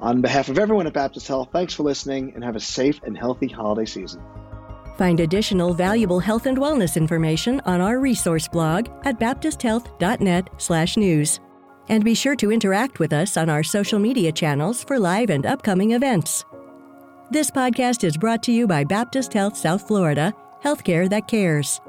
On 0.00 0.20
behalf 0.20 0.50
of 0.50 0.58
everyone 0.58 0.86
at 0.86 0.92
Baptist 0.92 1.26
Health, 1.26 1.48
thanks 1.50 1.72
for 1.72 1.82
listening 1.82 2.32
and 2.34 2.44
have 2.44 2.56
a 2.56 2.60
safe 2.60 3.00
and 3.04 3.16
healthy 3.16 3.48
holiday 3.48 3.86
season. 3.86 4.20
Find 4.98 5.20
additional 5.20 5.72
valuable 5.72 6.20
health 6.20 6.44
and 6.44 6.58
wellness 6.58 6.94
information 6.94 7.62
on 7.64 7.80
our 7.80 8.00
resource 8.00 8.48
blog 8.48 8.90
at 9.04 9.18
baptisthealth.net/news. 9.18 11.40
And 11.88 12.04
be 12.04 12.14
sure 12.14 12.36
to 12.36 12.52
interact 12.52 12.98
with 12.98 13.12
us 13.12 13.36
on 13.36 13.48
our 13.48 13.62
social 13.62 13.98
media 13.98 14.32
channels 14.32 14.84
for 14.84 14.98
live 14.98 15.30
and 15.30 15.46
upcoming 15.46 15.92
events. 15.92 16.44
This 17.30 17.50
podcast 17.50 18.04
is 18.04 18.16
brought 18.16 18.42
to 18.44 18.52
you 18.52 18.66
by 18.66 18.84
Baptist 18.84 19.32
Health 19.32 19.56
South 19.56 19.86
Florida, 19.86 20.32
healthcare 20.62 21.08
that 21.10 21.28
cares. 21.28 21.80